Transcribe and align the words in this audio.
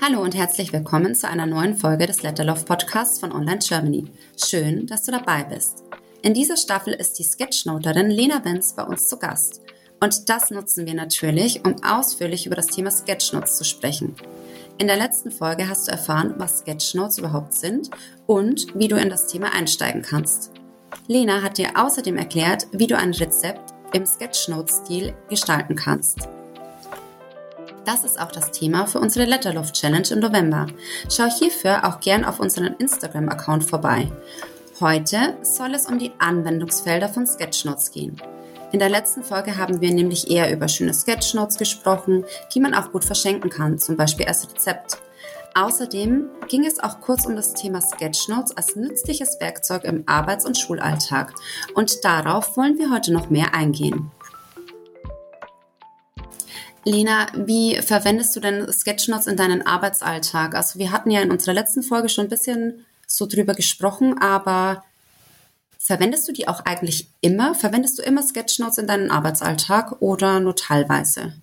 Hallo 0.00 0.22
und 0.22 0.36
herzlich 0.36 0.72
willkommen 0.72 1.16
zu 1.16 1.28
einer 1.28 1.44
neuen 1.44 1.76
Folge 1.76 2.06
des 2.06 2.22
Letterlove 2.22 2.64
Podcasts 2.64 3.18
von 3.18 3.32
Online 3.32 3.58
Germany. 3.58 4.04
Schön, 4.42 4.86
dass 4.86 5.02
du 5.02 5.10
dabei 5.10 5.42
bist. 5.42 5.82
In 6.22 6.34
dieser 6.34 6.56
Staffel 6.56 6.94
ist 6.94 7.18
die 7.18 7.24
Sketchnoterin 7.24 8.08
Lena 8.08 8.44
Wenz 8.44 8.74
bei 8.74 8.84
uns 8.84 9.08
zu 9.08 9.18
Gast. 9.18 9.60
Und 10.00 10.28
das 10.28 10.50
nutzen 10.50 10.86
wir 10.86 10.94
natürlich, 10.94 11.64
um 11.64 11.82
ausführlich 11.82 12.46
über 12.46 12.54
das 12.54 12.68
Thema 12.68 12.92
Sketchnotes 12.92 13.58
zu 13.58 13.64
sprechen. 13.64 14.14
In 14.78 14.86
der 14.86 14.96
letzten 14.96 15.32
Folge 15.32 15.68
hast 15.68 15.88
du 15.88 15.92
erfahren, 15.92 16.34
was 16.38 16.60
Sketchnotes 16.60 17.18
überhaupt 17.18 17.52
sind 17.52 17.90
und 18.26 18.78
wie 18.78 18.86
du 18.86 18.96
in 18.96 19.10
das 19.10 19.26
Thema 19.26 19.52
einsteigen 19.52 20.02
kannst. 20.02 20.52
Lena 21.08 21.42
hat 21.42 21.58
dir 21.58 21.70
außerdem 21.74 22.16
erklärt, 22.16 22.68
wie 22.70 22.86
du 22.86 22.96
ein 22.96 23.12
Rezept 23.12 23.74
im 23.92 24.06
Sketchnote-Stil 24.06 25.12
gestalten 25.28 25.74
kannst. 25.74 26.28
Das 27.88 28.04
ist 28.04 28.20
auch 28.20 28.30
das 28.30 28.50
Thema 28.50 28.86
für 28.86 29.00
unsere 29.00 29.24
Letterloft 29.24 29.74
Challenge 29.74 30.06
im 30.10 30.18
November. 30.18 30.66
Schau 31.10 31.24
hierfür 31.24 31.86
auch 31.86 32.00
gern 32.00 32.22
auf 32.22 32.38
unseren 32.38 32.74
Instagram-Account 32.74 33.64
vorbei. 33.64 34.12
Heute 34.78 35.38
soll 35.40 35.72
es 35.72 35.86
um 35.86 35.98
die 35.98 36.12
Anwendungsfelder 36.18 37.08
von 37.08 37.26
Sketchnotes 37.26 37.90
gehen. 37.90 38.20
In 38.72 38.78
der 38.78 38.90
letzten 38.90 39.22
Folge 39.22 39.56
haben 39.56 39.80
wir 39.80 39.90
nämlich 39.90 40.30
eher 40.30 40.52
über 40.52 40.68
schöne 40.68 40.92
Sketchnotes 40.92 41.56
gesprochen, 41.56 42.26
die 42.54 42.60
man 42.60 42.74
auch 42.74 42.92
gut 42.92 43.06
verschenken 43.06 43.48
kann, 43.48 43.78
zum 43.78 43.96
Beispiel 43.96 44.26
als 44.26 44.46
Rezept. 44.50 44.98
Außerdem 45.54 46.28
ging 46.46 46.66
es 46.66 46.78
auch 46.80 47.00
kurz 47.00 47.24
um 47.24 47.36
das 47.36 47.54
Thema 47.54 47.80
Sketchnotes 47.80 48.54
als 48.54 48.76
nützliches 48.76 49.40
Werkzeug 49.40 49.84
im 49.84 50.02
Arbeits- 50.04 50.44
und 50.44 50.58
Schulalltag. 50.58 51.32
Und 51.74 52.04
darauf 52.04 52.54
wollen 52.58 52.76
wir 52.76 52.90
heute 52.90 53.14
noch 53.14 53.30
mehr 53.30 53.54
eingehen. 53.54 54.10
Lena, 56.88 57.26
wie 57.34 57.76
verwendest 57.76 58.34
du 58.34 58.40
denn 58.40 58.72
Sketchnotes 58.72 59.26
in 59.26 59.36
deinen 59.36 59.66
Arbeitsalltag? 59.66 60.54
Also 60.54 60.78
wir 60.78 60.90
hatten 60.90 61.10
ja 61.10 61.20
in 61.20 61.30
unserer 61.30 61.54
letzten 61.54 61.82
Folge 61.82 62.08
schon 62.08 62.26
ein 62.26 62.30
bisschen 62.30 62.86
so 63.06 63.26
drüber 63.26 63.54
gesprochen, 63.54 64.18
aber 64.18 64.84
verwendest 65.78 66.26
du 66.28 66.32
die 66.32 66.48
auch 66.48 66.64
eigentlich 66.64 67.08
immer? 67.20 67.54
Verwendest 67.54 67.98
du 67.98 68.02
immer 68.02 68.22
Sketchnotes 68.22 68.78
in 68.78 68.86
deinen 68.86 69.10
Arbeitsalltag 69.10 70.00
oder 70.00 70.40
nur 70.40 70.56
teilweise? 70.56 71.34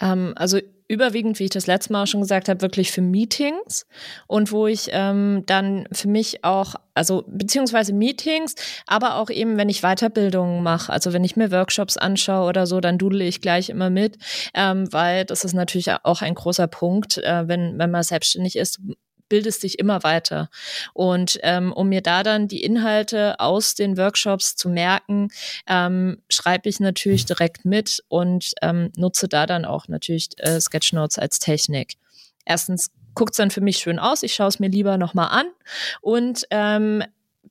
Ähm, 0.00 0.34
also 0.36 0.60
überwiegend, 0.86 1.38
wie 1.38 1.44
ich 1.44 1.50
das 1.50 1.66
letzte 1.66 1.92
Mal 1.92 2.06
schon 2.06 2.20
gesagt 2.20 2.48
habe, 2.48 2.60
wirklich 2.60 2.92
für 2.92 3.00
Meetings. 3.00 3.86
Und 4.26 4.52
wo 4.52 4.66
ich 4.66 4.88
ähm, 4.92 5.42
dann 5.46 5.86
für 5.92 6.08
mich 6.08 6.44
auch, 6.44 6.74
also 6.94 7.24
beziehungsweise 7.26 7.92
Meetings, 7.92 8.54
aber 8.86 9.16
auch 9.16 9.30
eben, 9.30 9.56
wenn 9.56 9.68
ich 9.68 9.82
Weiterbildungen 9.82 10.62
mache, 10.62 10.92
also 10.92 11.12
wenn 11.12 11.24
ich 11.24 11.36
mir 11.36 11.50
Workshops 11.50 11.96
anschaue 11.96 12.48
oder 12.48 12.66
so, 12.66 12.80
dann 12.80 12.98
dudle 12.98 13.24
ich 13.24 13.40
gleich 13.40 13.70
immer 13.70 13.90
mit, 13.90 14.18
ähm, 14.54 14.92
weil 14.92 15.24
das 15.24 15.44
ist 15.44 15.54
natürlich 15.54 15.90
auch 16.04 16.22
ein 16.22 16.34
großer 16.34 16.66
Punkt, 16.66 17.18
äh, 17.18 17.48
wenn, 17.48 17.78
wenn 17.78 17.90
man 17.90 18.02
selbstständig 18.02 18.56
ist, 18.56 18.80
bildest 19.34 19.64
dich 19.64 19.80
immer 19.80 20.04
weiter. 20.04 20.48
Und 20.92 21.40
ähm, 21.42 21.72
um 21.72 21.88
mir 21.88 22.02
da 22.02 22.22
dann 22.22 22.46
die 22.46 22.62
Inhalte 22.62 23.40
aus 23.40 23.74
den 23.74 23.96
Workshops 23.96 24.54
zu 24.54 24.68
merken, 24.68 25.28
ähm, 25.66 26.22
schreibe 26.28 26.68
ich 26.68 26.78
natürlich 26.78 27.26
direkt 27.26 27.64
mit 27.64 28.04
und 28.06 28.52
ähm, 28.62 28.92
nutze 28.96 29.26
da 29.26 29.46
dann 29.46 29.64
auch 29.64 29.88
natürlich 29.88 30.28
äh, 30.36 30.60
Sketchnotes 30.60 31.18
als 31.18 31.40
Technik. 31.40 31.94
Erstens 32.44 32.92
guckt 33.16 33.32
es 33.32 33.38
dann 33.38 33.50
für 33.50 33.60
mich 33.60 33.78
schön 33.78 33.98
aus, 33.98 34.22
ich 34.22 34.34
schaue 34.34 34.46
es 34.46 34.60
mir 34.60 34.68
lieber 34.68 34.98
nochmal 34.98 35.30
an 35.30 35.46
und 36.00 36.46
ähm, 36.50 37.02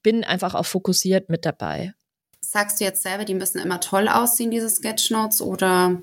bin 0.03 0.23
einfach 0.23 0.55
auch 0.55 0.65
fokussiert 0.65 1.27
mit 1.27 1.45
dabei. 1.45 1.93
Sagst 2.39 2.79
du 2.79 2.85
jetzt 2.85 3.03
selber, 3.03 3.25
die 3.25 3.35
müssen 3.35 3.59
immer 3.59 3.81
toll 3.81 4.07
aussehen, 4.07 4.51
diese 4.51 4.69
Sketchnotes, 4.69 5.41
oder 5.41 5.97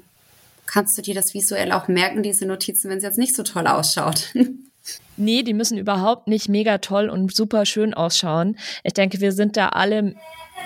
kannst 0.67 0.99
du 0.99 1.01
dir 1.01 1.15
das 1.15 1.33
visuell 1.33 1.73
auch 1.73 1.89
merken, 1.89 2.23
diese 2.23 2.45
Notizen, 2.45 2.91
wenn 2.91 2.99
es 2.99 3.05
jetzt 3.05 3.17
nicht 3.17 3.35
so 3.35 3.45
toll 3.45 3.67
ausschaut? 3.67 4.35
Nee, 5.17 5.43
die 5.43 5.55
müssen 5.55 5.77
überhaupt 5.77 6.29
nicht 6.29 6.49
mega 6.49 6.79
toll 6.79 7.11
und 7.11 7.35
super 7.35 7.67
schön 7.67 7.93
ausschauen. 7.93 8.57
Ich 8.85 8.95
denke, 8.95 9.21
wir 9.21 9.33
sind 9.33 9.57
da 9.57 9.69
alle 9.69 10.15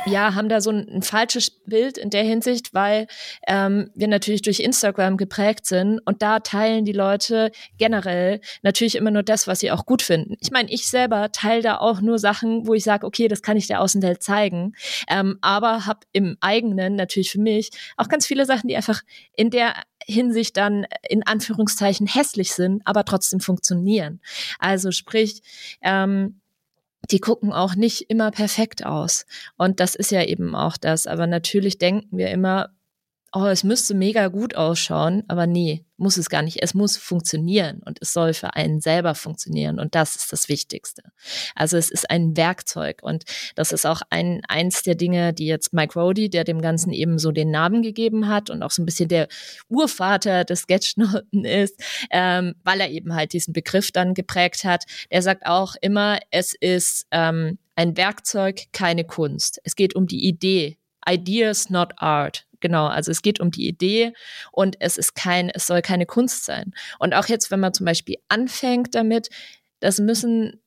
ja, 0.06 0.34
haben 0.34 0.48
da 0.48 0.60
so 0.60 0.70
ein, 0.70 0.88
ein, 0.88 1.02
falsches 1.02 1.50
Bild 1.50 1.98
in 1.98 2.10
der 2.10 2.24
Hinsicht, 2.24 2.74
weil 2.74 3.06
ähm, 3.46 3.90
wir 3.94 4.08
natürlich 4.08 4.42
durch 4.42 4.60
Instagram 4.60 5.16
geprägt 5.16 5.66
sind 5.66 6.00
und 6.04 6.22
da 6.22 6.40
teilen 6.40 6.84
die 6.84 6.92
Leute 6.92 7.50
generell 7.78 8.40
natürlich 8.62 8.96
immer 8.96 9.10
nur 9.10 9.22
das, 9.22 9.46
was 9.46 9.60
sie 9.60 9.70
auch 9.70 9.86
gut 9.86 10.02
finden. 10.02 10.36
Ich 10.40 10.50
meine, 10.50 10.70
ich 10.70 10.88
selber 10.88 11.32
teile 11.32 11.62
da 11.62 11.78
auch 11.78 12.00
nur 12.00 12.18
Sachen, 12.18 12.66
wo 12.66 12.74
ich 12.74 12.84
sage, 12.84 13.06
okay, 13.06 13.28
das 13.28 13.42
kann 13.42 13.56
ich 13.56 13.66
der 13.66 13.80
Außenwelt 13.80 14.22
zeigen, 14.22 14.74
ähm, 15.08 15.38
aber 15.40 15.86
habe 15.86 16.00
im 16.12 16.36
eigenen 16.40 16.96
natürlich 16.96 17.30
für 17.30 17.40
mich 17.40 17.70
auch 17.96 18.08
ganz 18.08 18.26
viele 18.26 18.46
Sachen, 18.46 18.68
die 18.68 18.76
einfach 18.76 19.02
in 19.34 19.50
der 19.50 19.74
Hinsicht 20.06 20.56
dann 20.56 20.86
in 21.08 21.26
Anführungszeichen 21.26 22.06
hässlich 22.06 22.52
sind, 22.52 22.82
aber 22.84 23.04
trotzdem 23.04 23.40
funktionieren. 23.40 24.20
Also 24.58 24.90
sprich, 24.90 25.42
ähm, 25.82 26.40
die 27.10 27.20
gucken 27.20 27.52
auch 27.52 27.74
nicht 27.74 28.10
immer 28.10 28.30
perfekt 28.30 28.84
aus. 28.84 29.26
Und 29.56 29.80
das 29.80 29.94
ist 29.94 30.10
ja 30.10 30.22
eben 30.22 30.54
auch 30.54 30.76
das. 30.76 31.06
Aber 31.06 31.26
natürlich 31.26 31.78
denken 31.78 32.16
wir 32.16 32.30
immer, 32.30 32.70
oh, 33.34 33.46
es 33.46 33.64
müsste 33.64 33.94
mega 33.94 34.28
gut 34.28 34.54
ausschauen, 34.54 35.24
aber 35.26 35.48
nee, 35.48 35.84
muss 35.96 36.16
es 36.16 36.30
gar 36.30 36.42
nicht. 36.42 36.62
Es 36.62 36.72
muss 36.72 36.96
funktionieren 36.96 37.80
und 37.84 37.98
es 38.00 38.12
soll 38.12 38.32
für 38.32 38.54
einen 38.54 38.80
selber 38.80 39.16
funktionieren 39.16 39.80
und 39.80 39.96
das 39.96 40.14
ist 40.14 40.32
das 40.32 40.48
Wichtigste. 40.48 41.02
Also 41.56 41.76
es 41.76 41.90
ist 41.90 42.08
ein 42.10 42.36
Werkzeug 42.36 43.00
und 43.02 43.24
das 43.56 43.72
ist 43.72 43.86
auch 43.86 44.02
ein, 44.08 44.40
eins 44.46 44.84
der 44.84 44.94
Dinge, 44.94 45.32
die 45.32 45.46
jetzt 45.46 45.72
Mike 45.72 45.98
Rody, 45.98 46.30
der 46.30 46.44
dem 46.44 46.62
Ganzen 46.62 46.92
eben 46.92 47.18
so 47.18 47.32
den 47.32 47.50
Namen 47.50 47.82
gegeben 47.82 48.28
hat 48.28 48.50
und 48.50 48.62
auch 48.62 48.70
so 48.70 48.82
ein 48.82 48.86
bisschen 48.86 49.08
der 49.08 49.26
Urvater 49.68 50.44
des 50.44 50.60
Sketchnoten 50.60 51.44
ist, 51.44 51.80
ähm, 52.10 52.54
weil 52.62 52.80
er 52.80 52.90
eben 52.90 53.14
halt 53.14 53.32
diesen 53.32 53.52
Begriff 53.52 53.90
dann 53.90 54.14
geprägt 54.14 54.62
hat. 54.62 54.84
Der 55.10 55.22
sagt 55.22 55.46
auch 55.46 55.74
immer, 55.80 56.20
es 56.30 56.54
ist 56.54 57.06
ähm, 57.10 57.58
ein 57.74 57.96
Werkzeug, 57.96 58.62
keine 58.72 59.04
Kunst. 59.04 59.60
Es 59.64 59.74
geht 59.74 59.96
um 59.96 60.06
die 60.06 60.24
Idee. 60.28 60.78
Ideas, 61.06 61.68
not 61.68 61.92
art. 61.96 62.46
Genau, 62.64 62.86
also 62.86 63.10
es 63.10 63.20
geht 63.20 63.40
um 63.40 63.50
die 63.50 63.68
Idee 63.68 64.14
und 64.50 64.76
es 64.80 64.96
ist 64.96 65.14
kein, 65.14 65.50
es 65.50 65.66
soll 65.66 65.82
keine 65.82 66.06
Kunst 66.06 66.46
sein. 66.46 66.72
Und 66.98 67.12
auch 67.12 67.26
jetzt, 67.26 67.50
wenn 67.50 67.60
man 67.60 67.74
zum 67.74 67.84
Beispiel 67.84 68.16
anfängt 68.30 68.94
damit, 68.94 69.28
das 69.80 69.98
müssen 69.98 70.62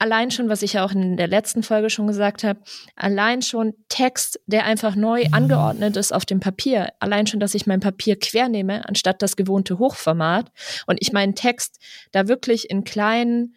allein 0.00 0.32
schon, 0.32 0.48
was 0.48 0.62
ich 0.62 0.72
ja 0.72 0.84
auch 0.84 0.90
in 0.90 1.16
der 1.16 1.28
letzten 1.28 1.62
Folge 1.62 1.88
schon 1.88 2.08
gesagt 2.08 2.42
habe, 2.42 2.58
allein 2.96 3.42
schon 3.42 3.74
Text, 3.88 4.40
der 4.46 4.64
einfach 4.64 4.96
neu 4.96 5.26
angeordnet 5.30 5.96
ist 5.96 6.12
auf 6.12 6.24
dem 6.24 6.40
Papier. 6.40 6.88
Allein 6.98 7.28
schon, 7.28 7.38
dass 7.38 7.54
ich 7.54 7.68
mein 7.68 7.78
Papier 7.78 8.18
quer 8.18 8.48
nehme, 8.48 8.84
anstatt 8.88 9.22
das 9.22 9.36
gewohnte 9.36 9.78
Hochformat 9.78 10.50
und 10.88 10.98
ich 11.00 11.12
meinen 11.12 11.36
Text 11.36 11.78
da 12.10 12.26
wirklich 12.26 12.70
in 12.70 12.82
kleinen 12.82 13.54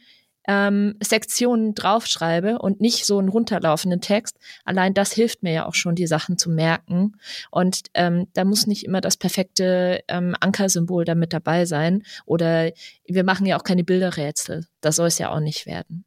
ähm, 0.47 0.95
Sektionen 1.01 1.75
draufschreibe 1.75 2.59
und 2.59 2.81
nicht 2.81 3.05
so 3.05 3.19
einen 3.19 3.29
runterlaufenden 3.29 4.01
Text, 4.01 4.37
allein 4.65 4.93
das 4.93 5.11
hilft 5.11 5.43
mir 5.43 5.53
ja 5.53 5.65
auch 5.65 5.75
schon, 5.75 5.95
die 5.95 6.07
Sachen 6.07 6.37
zu 6.37 6.49
merken. 6.49 7.13
Und 7.51 7.81
ähm, 7.93 8.27
da 8.33 8.45
muss 8.45 8.67
nicht 8.67 8.85
immer 8.85 9.01
das 9.01 9.17
perfekte 9.17 10.03
ähm, 10.07 10.35
Ankersymbol 10.39 11.05
damit 11.05 11.33
dabei 11.33 11.65
sein. 11.65 12.03
Oder 12.25 12.71
wir 13.05 13.23
machen 13.23 13.45
ja 13.45 13.57
auch 13.57 13.63
keine 13.63 13.83
Bilderrätsel. 13.83 14.65
Das 14.81 14.95
soll 14.95 15.07
es 15.07 15.19
ja 15.19 15.29
auch 15.31 15.39
nicht 15.39 15.65
werden. 15.65 16.05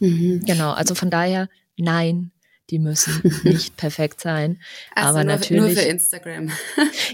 Mhm. 0.00 0.42
Genau, 0.44 0.72
also 0.72 0.94
von 0.94 1.10
daher, 1.10 1.48
nein, 1.76 2.32
die 2.70 2.78
müssen 2.78 3.20
nicht 3.44 3.76
perfekt 3.76 4.20
sein. 4.20 4.60
Also 4.94 5.10
aber 5.10 5.24
nur, 5.24 5.34
natürlich. 5.34 5.74
Nur 5.74 5.82
für 5.82 5.88
Instagram. 5.88 6.50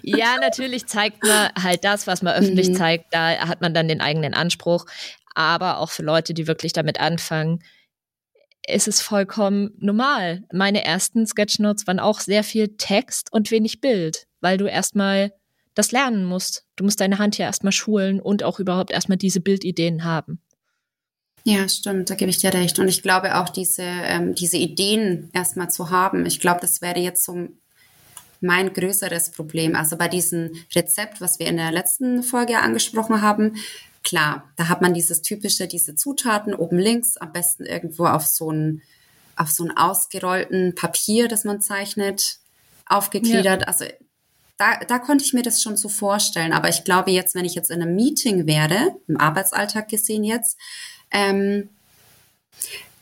ja, 0.03 0.37
natürlich 0.41 0.87
zeigt 0.87 1.23
man 1.25 1.51
halt 1.61 1.85
das, 1.85 2.07
was 2.07 2.23
man 2.23 2.35
öffentlich 2.35 2.71
mhm. 2.71 2.77
zeigt. 2.77 3.07
Da 3.13 3.49
hat 3.49 3.61
man 3.61 3.75
dann 3.75 3.89
den 3.89 4.01
eigenen 4.01 4.35
Anspruch 4.35 4.87
aber 5.41 5.79
auch 5.79 5.91
für 5.91 6.03
Leute, 6.03 6.35
die 6.35 6.47
wirklich 6.47 6.73
damit 6.73 7.01
anfangen, 7.01 7.63
ist 8.67 8.89
es 8.89 9.01
vollkommen 9.01 9.71
normal. 9.79 10.45
Meine 10.53 10.85
ersten 10.85 11.27
Sketchnotes 11.27 11.87
waren 11.87 11.99
auch 11.99 12.21
sehr 12.21 12.45
viel 12.45 12.77
Text 12.77 13.33
und 13.33 13.51
wenig 13.51 13.81
Bild, 13.81 14.27
weil 14.41 14.59
du 14.59 14.67
erstmal 14.67 15.33
das 15.75 15.93
lernen 15.93 16.25
musst. 16.25 16.67
Du 16.77 16.85
musst 16.85 17.01
deine 17.01 17.19
Hand 17.19 17.39
ja 17.39 17.47
erstmal 17.47 17.73
schulen 17.73 18.21
und 18.21 18.43
auch 18.43 18.61
überhaupt 18.61 18.91
erstmal 18.91 19.19
diese 19.19 19.41
Bildideen 19.41 20.05
haben. 20.05 20.41
Ja, 21.45 21.69
stimmt, 21.69 22.11
da 22.11 22.15
gebe 22.15 22.31
ich 22.31 22.39
dir 22.39 22.53
recht. 22.53 22.79
Und 22.79 22.89
ich 22.89 23.03
glaube 23.03 23.37
auch, 23.37 23.49
diese, 23.49 23.83
ähm, 23.83 24.35
diese 24.35 24.59
Ideen 24.59 25.31
erstmal 25.33 25.71
zu 25.71 25.91
haben, 25.91 26.27
ich 26.27 26.39
glaube, 26.39 26.61
das 26.61 26.83
wäre 26.83 27.01
jetzt 27.01 27.25
so 27.25 27.49
mein 28.43 28.73
größeres 28.73 29.31
Problem. 29.31 29.75
Also 29.75 29.97
bei 29.97 30.09
diesem 30.09 30.51
Rezept, 30.75 31.21
was 31.21 31.39
wir 31.39 31.47
in 31.47 31.57
der 31.57 31.73
letzten 31.73 32.23
Folge 32.23 32.59
angesprochen 32.59 33.23
haben, 33.23 33.57
Klar, 34.03 34.51
da 34.57 34.69
hat 34.69 34.81
man 34.81 34.95
dieses 34.95 35.23
typische, 35.23 35.67
diese 35.67 35.95
Zutaten 35.95 36.55
oben 36.55 36.79
links, 36.79 37.17
am 37.17 37.33
besten 37.33 37.67
irgendwo 37.67 38.07
auf 38.07 38.27
so 38.27 38.51
ein 38.51 38.83
auf 39.37 39.51
so 39.51 39.65
ein 39.65 39.75
ausgerollten 39.75 40.75
Papier, 40.75 41.27
das 41.27 41.45
man 41.45 41.63
zeichnet, 41.63 42.39
aufgegliedert. 42.87 43.63
Ja. 43.63 43.67
Also 43.69 43.87
da, 44.59 44.79
da 44.87 44.99
konnte 44.99 45.25
ich 45.25 45.33
mir 45.33 45.43
das 45.43 45.63
schon 45.63 45.79
so 45.79 45.89
vorstellen. 45.89 46.53
Aber 46.53 46.69
ich 46.69 46.85
glaube 46.85 47.11
jetzt, 47.11 47.35
wenn 47.35 47.47
ich 47.47 47.55
jetzt 47.55 47.71
in 47.71 47.81
einem 47.81 47.97
Meeting 47.97 48.47
wäre, 48.47 48.95
im 49.09 49.17
Arbeitsalltag 49.17 49.89
gesehen 49.89 50.25
jetzt, 50.25 50.59
ähm, 51.11 51.71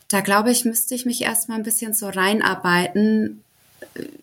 da 0.07 0.21
glaube 0.21 0.51
ich, 0.51 0.63
müsste 0.63 0.95
ich 0.95 1.05
mich 1.05 1.21
erstmal 1.21 1.57
ein 1.57 1.63
bisschen 1.63 1.93
so 1.93 2.07
reinarbeiten, 2.07 3.43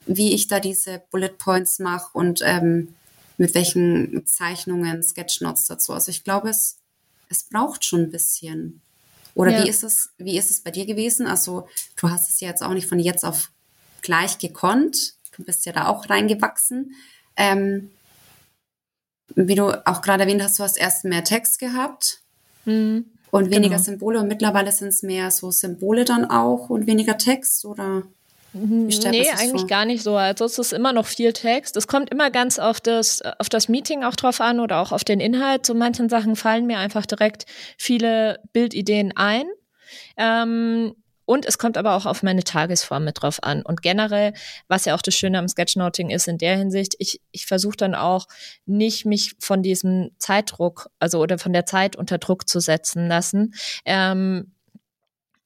wie 0.06 0.34
ich 0.34 0.49
da 0.49 0.58
diese 0.58 1.02
Bullet 1.11 1.37
Points 1.37 1.79
mache 1.79 2.08
und 2.14 2.40
ähm, 2.43 2.94
mit 3.38 3.54
welchen 3.54 4.24
Zeichnungen, 4.26 5.02
Sketchnotes 5.02 5.66
dazu. 5.66 5.92
Also 5.92 6.10
ich 6.10 6.24
glaube, 6.24 6.48
es 6.50 6.78
es 7.28 7.42
braucht 7.44 7.84
schon 7.84 8.02
ein 8.02 8.10
bisschen. 8.12 8.80
Oder 9.34 9.50
Ja. 9.50 9.64
wie 9.64 9.68
ist 9.68 9.82
es, 9.82 10.10
wie 10.16 10.38
ist 10.38 10.50
es 10.52 10.60
bei 10.60 10.70
dir 10.70 10.86
gewesen? 10.86 11.26
Also, 11.26 11.66
du 11.96 12.08
hast 12.08 12.30
es 12.30 12.38
ja 12.40 12.48
jetzt 12.48 12.62
auch 12.62 12.72
nicht 12.72 12.88
von 12.88 13.00
jetzt 13.00 13.24
auf 13.24 13.50
gleich 14.00 14.38
gekonnt. 14.38 15.14
Du 15.36 15.42
bist 15.42 15.66
ja 15.66 15.72
da 15.72 15.88
auch 15.88 16.08
reingewachsen. 16.08 16.94
Ähm, 17.36 17.90
wie 19.34 19.56
du 19.56 19.70
auch 19.86 20.02
gerade 20.02 20.22
erwähnt 20.22 20.42
hast, 20.42 20.58
du 20.58 20.62
hast 20.62 20.76
erst 20.78 21.04
mehr 21.04 21.24
Text 21.24 21.58
gehabt 21.58 22.22
Mhm. 22.64 23.06
und 23.32 23.50
weniger 23.50 23.74
Genau. 23.76 23.82
Symbole 23.82 24.20
und 24.20 24.28
mittlerweile 24.28 24.70
sind 24.72 24.88
es 24.88 25.02
mehr 25.02 25.30
so 25.30 25.50
Symbole 25.50 26.04
dann 26.04 26.24
auch 26.24 26.70
und 26.70 26.86
weniger 26.86 27.18
Text 27.18 27.64
oder 27.64 28.04
man 28.56 28.87
Nee, 28.87 29.29
eigentlich 29.31 29.61
vor? 29.62 29.67
gar 29.67 29.85
nicht 29.85 30.03
so. 30.03 30.17
Also 30.17 30.44
es 30.44 30.58
ist 30.58 30.73
immer 30.73 30.93
noch 30.93 31.06
viel 31.06 31.32
Text. 31.32 31.76
Es 31.76 31.87
kommt 31.87 32.11
immer 32.11 32.31
ganz 32.31 32.58
auf 32.58 32.81
das, 32.81 33.23
auf 33.38 33.49
das 33.49 33.69
Meeting 33.69 34.05
auch 34.05 34.17
drauf 34.17 34.41
an 34.41 34.61
oder 34.61 34.81
auch 34.81 34.93
auf 34.93 35.05
den 35.05 35.20
Inhalt. 35.20 35.67
Zu 35.67 35.75
manchen 35.75 36.08
Sachen 36.08 36.37
fallen 36.37 36.67
mir 36.67 36.79
einfach 36.79 37.06
direkt 37.06 37.47
viele 37.79 38.41
Bildideen 38.53 39.17
ein. 39.17 39.44
Ähm, 40.17 40.94
und 41.26 41.44
es 41.44 41.58
kommt 41.58 41.76
aber 41.76 41.94
auch 41.94 42.06
auf 42.06 42.23
meine 42.23 42.44
Tagesform 42.44 43.05
mit 43.05 43.20
drauf 43.20 43.43
an. 43.43 43.62
Und 43.62 43.82
generell, 43.82 44.32
was 44.69 44.85
ja 44.85 44.94
auch 44.94 45.03
das 45.03 45.14
Schöne 45.14 45.38
am 45.38 45.49
Sketchnoting 45.49 46.08
ist 46.11 46.29
in 46.29 46.38
der 46.38 46.56
Hinsicht, 46.56 46.94
ich, 46.99 47.20
ich 47.32 47.47
versuche 47.47 47.76
dann 47.76 47.94
auch 47.97 48.26
nicht 48.64 49.05
mich 49.05 49.35
von 49.41 49.62
diesem 49.62 50.12
Zeitdruck, 50.19 50.88
also 51.00 51.20
oder 51.20 51.38
von 51.38 51.53
der 51.53 51.67
Zeit 51.67 51.97
unter 51.97 52.19
Druck 52.19 52.49
zu 52.49 52.61
setzen 52.61 53.08
lassen, 53.08 53.55
ähm, 53.85 54.53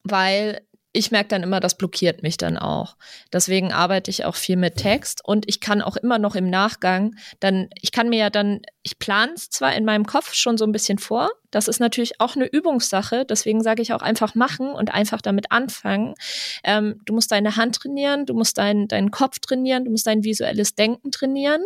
weil 0.03 0.61
ich 0.93 1.11
merke 1.11 1.29
dann 1.29 1.43
immer, 1.43 1.59
das 1.59 1.77
blockiert 1.77 2.21
mich 2.21 2.37
dann 2.37 2.57
auch. 2.57 2.97
Deswegen 3.31 3.71
arbeite 3.71 4.11
ich 4.11 4.25
auch 4.25 4.35
viel 4.35 4.57
mit 4.57 4.75
Text 4.75 5.21
und 5.23 5.45
ich 5.47 5.61
kann 5.61 5.81
auch 5.81 5.95
immer 5.95 6.19
noch 6.19 6.35
im 6.35 6.49
Nachgang 6.49 7.15
dann, 7.39 7.69
ich 7.79 7.91
kann 7.91 8.09
mir 8.09 8.19
ja 8.19 8.29
dann, 8.29 8.61
ich 8.83 8.99
plane 8.99 9.33
es 9.35 9.49
zwar 9.49 9.73
in 9.75 9.85
meinem 9.85 10.05
Kopf 10.05 10.33
schon 10.33 10.57
so 10.57 10.65
ein 10.65 10.73
bisschen 10.73 10.97
vor, 10.97 11.29
das 11.49 11.67
ist 11.67 11.79
natürlich 11.79 12.19
auch 12.19 12.35
eine 12.35 12.45
Übungssache, 12.45 13.25
deswegen 13.25 13.61
sage 13.61 13.81
ich 13.81 13.93
auch 13.93 14.01
einfach 14.01 14.35
machen 14.35 14.71
und 14.71 14.93
einfach 14.93 15.21
damit 15.21 15.51
anfangen. 15.51 16.15
Ähm, 16.63 17.01
du 17.05 17.13
musst 17.13 17.31
deine 17.31 17.55
Hand 17.55 17.75
trainieren, 17.75 18.25
du 18.25 18.33
musst 18.33 18.57
deinen 18.57 18.87
deinen 18.87 19.11
Kopf 19.11 19.39
trainieren, 19.39 19.85
du 19.85 19.91
musst 19.91 20.07
dein 20.07 20.23
visuelles 20.23 20.75
Denken 20.75 21.11
trainieren. 21.11 21.63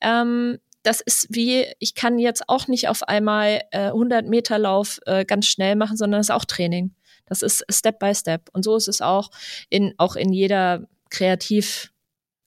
Ähm, 0.00 0.58
das 0.82 1.00
ist 1.00 1.28
wie, 1.30 1.66
ich 1.78 1.94
kann 1.94 2.18
jetzt 2.18 2.48
auch 2.48 2.68
nicht 2.68 2.88
auf 2.88 3.02
einmal 3.04 3.62
äh, 3.70 3.86
100 3.86 4.26
Meter 4.26 4.58
Lauf 4.58 5.00
äh, 5.06 5.24
ganz 5.24 5.46
schnell 5.46 5.76
machen, 5.76 5.96
sondern 5.96 6.20
das 6.20 6.28
ist 6.28 6.34
auch 6.34 6.44
Training. 6.44 6.94
Das 7.26 7.42
ist 7.42 7.64
Step 7.70 7.98
by 7.98 8.14
Step. 8.14 8.48
Und 8.52 8.64
so 8.64 8.76
ist 8.76 8.88
es 8.88 9.00
auch 9.00 9.30
in, 9.70 9.94
auch 9.98 10.16
in 10.16 10.32
jeder 10.32 10.86
Kreativarbeit. 11.10 11.90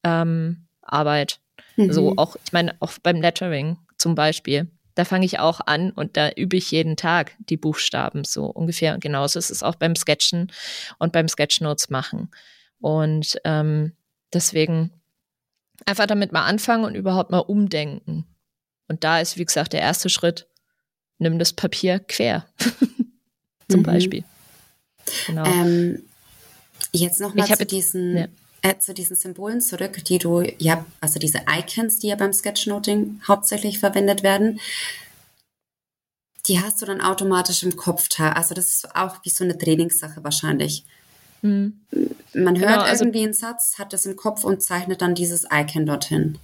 Ähm, 0.03 0.67
Arbeit. 0.81 1.39
Mhm. 1.75 1.91
So 1.91 2.13
auch, 2.17 2.37
ich 2.45 2.53
meine, 2.53 2.75
auch 2.79 2.93
beim 3.03 3.21
Lettering 3.21 3.77
zum 3.97 4.15
Beispiel. 4.15 4.71
Da 4.95 5.03
fange 5.05 5.25
ich 5.25 5.39
auch 5.39 5.59
an 5.65 5.91
und 5.91 6.15
da 6.17 6.29
übe 6.31 6.55
ich 6.57 6.71
jeden 6.71 6.95
Tag 6.95 7.35
die 7.39 7.57
Buchstaben 7.57 8.23
so 8.23 8.45
ungefähr. 8.45 8.93
Und 8.93 9.01
genauso 9.01 9.37
ist 9.37 9.49
es 9.51 9.63
auch 9.63 9.75
beim 9.75 9.95
Sketchen 9.95 10.51
und 10.97 11.11
beim 11.11 11.27
Sketchnotes 11.27 11.89
machen. 11.89 12.31
Und 12.79 13.37
ähm, 13.43 13.93
deswegen 14.33 14.91
einfach 15.85 16.07
damit 16.07 16.31
mal 16.31 16.45
anfangen 16.45 16.85
und 16.85 16.95
überhaupt 16.95 17.29
mal 17.29 17.39
umdenken. 17.39 18.25
Und 18.87 19.03
da 19.03 19.19
ist, 19.19 19.37
wie 19.37 19.45
gesagt, 19.45 19.73
der 19.73 19.81
erste 19.81 20.09
Schritt, 20.09 20.47
nimm 21.19 21.37
das 21.37 21.53
Papier 21.53 21.99
quer. 21.99 22.45
Zum 23.69 23.81
Mhm. 23.81 23.83
Beispiel. 23.83 24.23
Genau. 25.25 25.45
Ähm, 25.45 26.03
jetzt 26.91 27.19
nochmal 27.19 27.47
zu 27.47 27.65
diesen, 27.65 28.17
ja. 28.17 28.27
äh, 28.61 28.77
zu 28.79 28.93
diesen 28.93 29.15
Symbolen 29.15 29.61
zurück, 29.61 30.03
die 30.05 30.17
du, 30.17 30.41
ja, 30.57 30.85
also 31.01 31.19
diese 31.19 31.41
Icons, 31.49 31.99
die 31.99 32.07
ja 32.07 32.15
beim 32.15 32.33
Sketchnoting 32.33 33.21
hauptsächlich 33.27 33.79
verwendet 33.79 34.23
werden. 34.23 34.59
Die 36.47 36.61
hast 36.61 36.81
du 36.81 36.85
dann 36.85 37.01
automatisch 37.01 37.63
im 37.63 37.75
Kopf. 37.75 38.07
Also 38.19 38.55
das 38.55 38.67
ist 38.67 38.95
auch 38.95 39.17
wie 39.23 39.29
so 39.29 39.43
eine 39.43 39.57
Trainingssache 39.57 40.23
wahrscheinlich. 40.23 40.85
Hm. 41.41 41.79
Man 42.33 42.57
hört 42.59 42.69
Genau, 42.71 42.81
also- 42.81 43.03
irgendwie 43.03 43.23
einen 43.23 43.33
Satz, 43.33 43.77
hat 43.77 43.93
es 43.93 44.05
im 44.05 44.15
Kopf 44.15 44.43
und 44.43 44.63
zeichnet 44.63 45.01
dann 45.01 45.13
dieses 45.13 45.45
Icon 45.51 45.85
dorthin. 45.85 46.37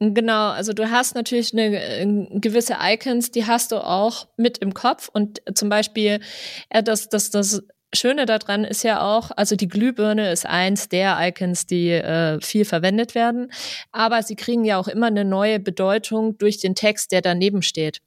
Genau, 0.00 0.48
also 0.50 0.72
du 0.72 0.90
hast 0.90 1.14
natürlich 1.14 1.52
eine 1.52 2.00
äh, 2.00 2.38
gewisse 2.40 2.76
Icons, 2.80 3.30
die 3.30 3.46
hast 3.46 3.72
du 3.72 3.76
auch 3.76 4.28
mit 4.36 4.58
im 4.58 4.74
Kopf 4.74 5.08
und 5.12 5.40
zum 5.54 5.68
Beispiel 5.68 6.20
äh, 6.68 6.82
das, 6.82 7.08
das, 7.08 7.30
das 7.30 7.62
Schöne 7.94 8.26
daran 8.26 8.64
ist 8.64 8.82
ja 8.82 9.02
auch, 9.02 9.30
also 9.36 9.54
die 9.54 9.68
Glühbirne 9.68 10.32
ist 10.32 10.46
eins 10.46 10.88
der 10.88 11.16
Icons, 11.20 11.66
die 11.66 11.90
äh, 11.90 12.40
viel 12.40 12.64
verwendet 12.64 13.14
werden, 13.14 13.52
aber 13.92 14.22
sie 14.22 14.34
kriegen 14.34 14.64
ja 14.64 14.78
auch 14.78 14.88
immer 14.88 15.06
eine 15.06 15.24
neue 15.24 15.60
Bedeutung 15.60 16.36
durch 16.38 16.58
den 16.58 16.74
Text, 16.74 17.12
der 17.12 17.22
daneben 17.22 17.62
steht. 17.62 18.00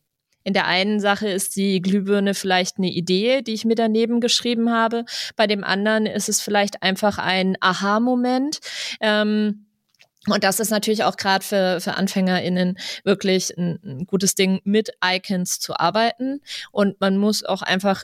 In 0.43 0.53
der 0.53 0.65
einen 0.65 1.01
Sache 1.01 1.27
ist 1.27 1.57
die 1.57 1.81
Glühbirne 1.81 2.33
vielleicht 2.33 2.77
eine 2.77 2.89
Idee, 2.89 3.41
die 3.41 3.53
ich 3.53 3.65
mir 3.65 3.75
daneben 3.75 4.21
geschrieben 4.21 4.71
habe. 4.71 5.03
Bei 5.35 5.45
dem 5.45 5.65
anderen 5.65 6.05
ist 6.05 6.29
es 6.29 6.41
vielleicht 6.41 6.83
einfach 6.83 7.17
ein 7.17 7.57
Aha-Moment. 7.59 8.59
Ähm, 9.01 9.66
und 10.27 10.43
das 10.43 10.59
ist 10.59 10.69
natürlich 10.69 11.03
auch 11.03 11.17
gerade 11.17 11.43
für, 11.43 11.79
für 11.81 11.95
AnfängerInnen 11.95 12.77
wirklich 13.03 13.57
ein, 13.57 13.79
ein 13.83 14.05
gutes 14.05 14.35
Ding, 14.35 14.61
mit 14.63 14.91
Icons 15.03 15.59
zu 15.59 15.79
arbeiten. 15.79 16.41
Und 16.71 16.99
man 16.99 17.17
muss 17.17 17.43
auch 17.43 17.61
einfach 17.61 18.03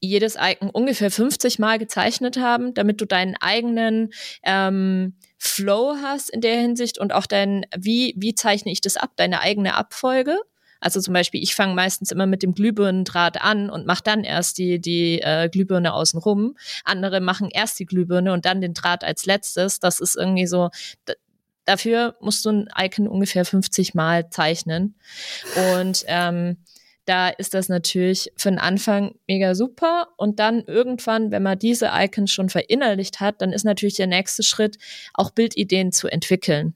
jedes 0.00 0.36
Icon 0.40 0.70
ungefähr 0.70 1.10
50 1.10 1.58
Mal 1.58 1.78
gezeichnet 1.78 2.38
haben, 2.38 2.72
damit 2.74 3.00
du 3.00 3.04
deinen 3.04 3.36
eigenen 3.40 4.10
ähm, 4.42 5.14
Flow 5.38 5.96
hast 6.02 6.30
in 6.30 6.40
der 6.40 6.58
Hinsicht 6.58 6.98
und 6.98 7.12
auch 7.12 7.26
dein, 7.26 7.66
wie, 7.76 8.14
wie 8.16 8.34
zeichne 8.34 8.72
ich 8.72 8.80
das 8.80 8.96
ab, 8.96 9.10
deine 9.16 9.40
eigene 9.40 9.74
Abfolge. 9.74 10.38
Also 10.80 11.00
zum 11.00 11.12
Beispiel, 11.12 11.42
ich 11.42 11.54
fange 11.54 11.74
meistens 11.74 12.10
immer 12.10 12.26
mit 12.26 12.42
dem 12.42 12.54
Glühbirnendraht 12.54 13.42
an 13.42 13.68
und 13.68 13.86
mache 13.86 14.02
dann 14.02 14.24
erst 14.24 14.56
die, 14.56 14.80
die 14.80 15.20
äh, 15.20 15.50
Glühbirne 15.50 15.92
außenrum. 15.92 16.56
Andere 16.84 17.20
machen 17.20 17.50
erst 17.52 17.78
die 17.78 17.84
Glühbirne 17.84 18.32
und 18.32 18.46
dann 18.46 18.62
den 18.62 18.72
Draht 18.72 19.04
als 19.04 19.26
letztes. 19.26 19.78
Das 19.78 20.00
ist 20.00 20.16
irgendwie 20.16 20.46
so, 20.46 20.70
dafür 21.64 22.16
musst 22.20 22.44
du 22.44 22.50
ein 22.50 22.68
Icon 22.78 23.08
ungefähr 23.08 23.44
50 23.44 23.94
Mal 23.94 24.30
zeichnen. 24.30 24.96
Und 25.78 26.04
ähm, 26.06 26.56
da 27.10 27.28
ist 27.28 27.54
das 27.54 27.68
natürlich 27.68 28.32
für 28.36 28.50
den 28.50 28.58
Anfang 28.58 29.16
mega 29.26 29.54
super. 29.54 30.08
Und 30.16 30.38
dann 30.38 30.62
irgendwann, 30.66 31.30
wenn 31.30 31.42
man 31.42 31.58
diese 31.58 31.90
Icons 31.92 32.30
schon 32.30 32.48
verinnerlicht 32.48 33.20
hat, 33.20 33.42
dann 33.42 33.52
ist 33.52 33.64
natürlich 33.64 33.96
der 33.96 34.06
nächste 34.06 34.42
Schritt, 34.42 34.78
auch 35.14 35.30
Bildideen 35.30 35.92
zu 35.92 36.08
entwickeln. 36.08 36.74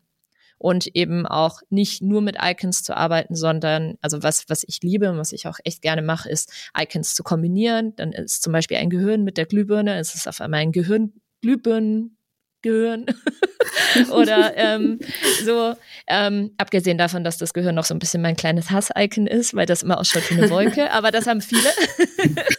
Und 0.58 0.86
eben 0.96 1.26
auch 1.26 1.60
nicht 1.68 2.02
nur 2.02 2.22
mit 2.22 2.38
Icons 2.40 2.82
zu 2.82 2.96
arbeiten, 2.96 3.36
sondern, 3.36 3.96
also 4.00 4.22
was, 4.22 4.48
was 4.48 4.64
ich 4.66 4.80
liebe 4.82 5.10
und 5.10 5.18
was 5.18 5.32
ich 5.32 5.46
auch 5.46 5.58
echt 5.62 5.82
gerne 5.82 6.00
mache, 6.00 6.28
ist 6.28 6.70
Icons 6.76 7.14
zu 7.14 7.22
kombinieren. 7.22 7.94
Dann 7.96 8.12
ist 8.12 8.42
zum 8.42 8.52
Beispiel 8.52 8.78
ein 8.78 8.88
Gehirn 8.88 9.24
mit 9.24 9.36
der 9.36 9.46
Glühbirne, 9.46 9.98
es 9.98 10.14
ist 10.14 10.26
auf 10.26 10.40
einmal 10.40 10.60
ein 10.60 10.72
Gehirn, 10.72 11.12
Glühbirnen, 11.42 12.16
Gehirn. 12.64 13.06
Oder 14.10 14.56
ähm, 14.56 14.98
so, 15.44 15.74
ähm, 16.08 16.52
abgesehen 16.58 16.98
davon, 16.98 17.22
dass 17.22 17.38
das 17.38 17.54
Gehirn 17.54 17.74
noch 17.74 17.84
so 17.84 17.94
ein 17.94 17.98
bisschen 18.00 18.22
mein 18.22 18.34
kleines 18.36 18.70
Hass-Icon 18.70 19.26
ist, 19.26 19.54
weil 19.54 19.66
das 19.66 19.82
immer 19.82 19.98
ausschaut 19.98 20.28
wie 20.30 20.34
eine 20.34 20.50
Wolke, 20.50 20.90
aber 20.92 21.10
das 21.12 21.26
haben 21.26 21.40
viele. 21.40 21.68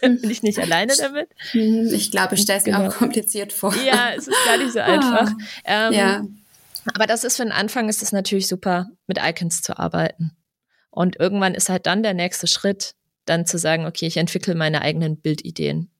Bin 0.00 0.30
ich 0.30 0.42
nicht 0.42 0.58
alleine 0.58 0.94
damit. 0.96 1.28
Hm, 1.50 1.88
Ich 1.92 2.10
glaube, 2.10 2.34
ich 2.36 2.42
stelle 2.42 2.58
es 2.60 2.66
mir 2.66 2.72
Genau. 2.72 2.88
auch 2.88 2.94
kompliziert 2.96 3.52
vor. 3.52 3.74
Ja, 3.84 4.10
es 4.16 4.28
ist 4.28 4.36
gar 4.46 4.56
nicht 4.58 4.72
so 4.72 4.78
einfach. 4.80 5.32
Ähm, 5.64 5.92
ja. 5.92 6.24
aber 6.94 7.06
das 7.06 7.24
ist 7.24 7.36
für 7.36 7.42
den 7.44 7.52
Anfang 7.52 7.88
ist 7.88 8.02
es 8.02 8.12
natürlich 8.12 8.46
super, 8.48 8.88
mit 9.06 9.18
Icons 9.22 9.60
zu 9.62 9.78
arbeiten. 9.78 10.32
Und 10.90 11.18
irgendwann 11.20 11.54
ist 11.54 11.68
halt 11.68 11.86
dann 11.86 12.02
der 12.02 12.14
nächste 12.14 12.46
Schritt, 12.46 12.94
dann 13.26 13.44
zu 13.44 13.58
sagen, 13.58 13.84
okay, 13.86 14.06
ich 14.06 14.16
entwickle 14.16 14.54
meine 14.54 14.80
eigenen 14.82 15.16
Bildideen. 15.18 15.90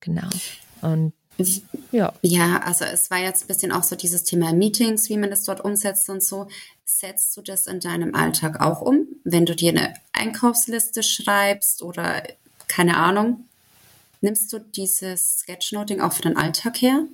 Genau. 0.00 0.28
Und 0.82 1.12
ja. 1.92 2.12
Ja, 2.22 2.60
also 2.62 2.84
es 2.84 3.10
war 3.10 3.18
jetzt 3.18 3.44
ein 3.44 3.46
bisschen 3.48 3.72
auch 3.72 3.82
so 3.82 3.96
dieses 3.96 4.24
Thema 4.24 4.52
Meetings, 4.52 5.08
wie 5.08 5.16
man 5.16 5.30
das 5.30 5.44
dort 5.44 5.60
umsetzt 5.60 6.08
und 6.08 6.22
so. 6.22 6.48
Setzt 6.84 7.36
du 7.36 7.42
das 7.42 7.66
in 7.66 7.80
deinem 7.80 8.14
Alltag 8.14 8.60
auch 8.60 8.80
um, 8.80 9.06
wenn 9.24 9.44
du 9.44 9.54
dir 9.54 9.70
eine 9.70 9.94
Einkaufsliste 10.12 11.02
schreibst 11.02 11.82
oder 11.82 12.22
keine 12.68 12.96
Ahnung? 12.96 13.44
Nimmst 14.20 14.52
du 14.52 14.58
dieses 14.58 15.40
Sketchnoting 15.40 16.00
auch 16.00 16.12
für 16.12 16.22
den 16.22 16.36
Alltag 16.36 16.80
her? 16.80 17.06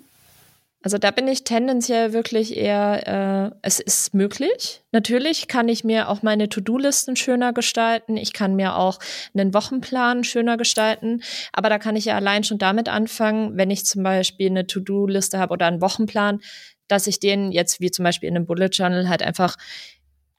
Also 0.82 0.98
da 0.98 1.12
bin 1.12 1.28
ich 1.28 1.44
tendenziell 1.44 2.12
wirklich 2.12 2.56
eher, 2.56 3.52
äh, 3.52 3.56
es 3.62 3.78
ist 3.78 4.14
möglich. 4.14 4.82
Natürlich 4.90 5.46
kann 5.46 5.68
ich 5.68 5.84
mir 5.84 6.08
auch 6.08 6.22
meine 6.22 6.48
To-Do-Listen 6.48 7.14
schöner 7.14 7.52
gestalten. 7.52 8.16
Ich 8.16 8.32
kann 8.32 8.56
mir 8.56 8.76
auch 8.76 8.98
einen 9.32 9.54
Wochenplan 9.54 10.24
schöner 10.24 10.56
gestalten. 10.56 11.22
Aber 11.52 11.68
da 11.68 11.78
kann 11.78 11.94
ich 11.94 12.06
ja 12.06 12.16
allein 12.16 12.42
schon 12.42 12.58
damit 12.58 12.88
anfangen, 12.88 13.56
wenn 13.56 13.70
ich 13.70 13.86
zum 13.86 14.02
Beispiel 14.02 14.48
eine 14.48 14.66
To-Do-Liste 14.66 15.38
habe 15.38 15.52
oder 15.52 15.66
einen 15.66 15.80
Wochenplan, 15.80 16.40
dass 16.88 17.06
ich 17.06 17.20
den 17.20 17.52
jetzt 17.52 17.80
wie 17.80 17.92
zum 17.92 18.02
Beispiel 18.02 18.28
in 18.28 18.36
einem 18.36 18.46
Bullet 18.46 18.70
Journal 18.72 19.08
halt 19.08 19.22
einfach 19.22 19.56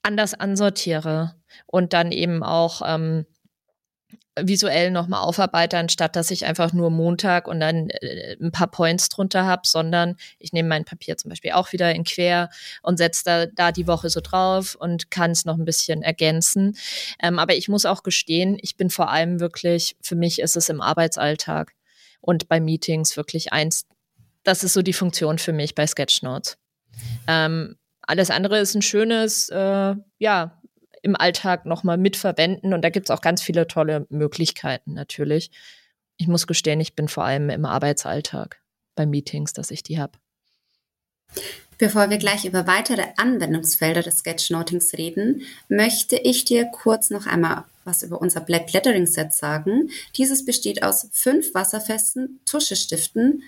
anders 0.03 0.33
ansortiere 0.33 1.35
und 1.65 1.93
dann 1.93 2.11
eben 2.11 2.43
auch 2.43 2.81
ähm, 2.85 3.25
visuell 4.39 4.89
nochmal 4.89 5.21
aufarbeite, 5.21 5.77
anstatt 5.77 6.15
dass 6.15 6.31
ich 6.31 6.45
einfach 6.45 6.73
nur 6.73 6.89
Montag 6.89 7.47
und 7.47 7.59
dann 7.59 7.89
äh, 7.89 8.35
ein 8.41 8.51
paar 8.51 8.67
Points 8.67 9.09
drunter 9.09 9.45
habe, 9.45 9.61
sondern 9.65 10.15
ich 10.39 10.53
nehme 10.53 10.69
mein 10.69 10.85
Papier 10.85 11.17
zum 11.17 11.29
Beispiel 11.29 11.51
auch 11.51 11.71
wieder 11.71 11.93
in 11.93 12.03
quer 12.03 12.49
und 12.81 12.97
setze 12.97 13.23
da, 13.25 13.45
da 13.45 13.71
die 13.71 13.87
Woche 13.87 14.09
so 14.09 14.21
drauf 14.21 14.75
und 14.75 15.11
kann 15.11 15.31
es 15.31 15.45
noch 15.45 15.57
ein 15.57 15.65
bisschen 15.65 16.01
ergänzen. 16.01 16.75
Ähm, 17.21 17.37
aber 17.37 17.55
ich 17.55 17.69
muss 17.69 17.85
auch 17.85 18.03
gestehen, 18.03 18.57
ich 18.61 18.75
bin 18.75 18.89
vor 18.89 19.09
allem 19.11 19.39
wirklich, 19.39 19.95
für 20.01 20.15
mich 20.15 20.39
ist 20.39 20.57
es 20.57 20.69
im 20.69 20.81
Arbeitsalltag 20.81 21.73
und 22.19 22.47
bei 22.47 22.59
Meetings 22.59 23.15
wirklich 23.17 23.53
eins, 23.53 23.85
das 24.43 24.63
ist 24.63 24.73
so 24.73 24.81
die 24.81 24.93
Funktion 24.93 25.37
für 25.37 25.53
mich 25.53 25.75
bei 25.75 25.85
Sketchnotes. 25.85 26.57
Ähm, 27.27 27.75
alles 28.01 28.31
andere 28.31 28.59
ist 28.59 28.75
ein 28.75 28.81
schönes, 28.81 29.49
äh, 29.49 29.95
ja, 30.17 30.61
im 31.03 31.15
Alltag 31.15 31.65
nochmal 31.65 31.97
mitverwenden. 31.97 32.73
Und 32.73 32.81
da 32.81 32.89
gibt 32.89 33.07
es 33.07 33.11
auch 33.11 33.21
ganz 33.21 33.43
viele 33.43 33.67
tolle 33.67 34.07
Möglichkeiten 34.09 34.93
natürlich. 34.93 35.51
Ich 36.17 36.27
muss 36.27 36.47
gestehen, 36.47 36.79
ich 36.79 36.95
bin 36.95 37.07
vor 37.07 37.25
allem 37.25 37.49
im 37.49 37.65
Arbeitsalltag 37.65 38.61
bei 38.95 39.05
Meetings, 39.05 39.53
dass 39.53 39.69
ich 39.69 39.83
die 39.83 39.99
habe. 39.99 40.17
Bevor 41.77 42.09
wir 42.09 42.17
gleich 42.17 42.45
über 42.45 42.67
weitere 42.67 43.03
Anwendungsfelder 43.17 44.01
des 44.01 44.19
Sketchnotings 44.19 44.93
reden, 44.93 45.41
möchte 45.67 46.15
ich 46.15 46.45
dir 46.45 46.65
kurz 46.65 47.09
noch 47.09 47.27
einmal 47.27 47.65
was 47.83 48.03
über 48.03 48.21
unser 48.21 48.39
Black 48.39 48.71
Lettering 48.71 49.05
Set 49.05 49.33
sagen. 49.33 49.89
Dieses 50.15 50.45
besteht 50.45 50.83
aus 50.83 51.09
fünf 51.11 51.53
wasserfesten 51.53 52.39
Tuschestiften. 52.45 53.43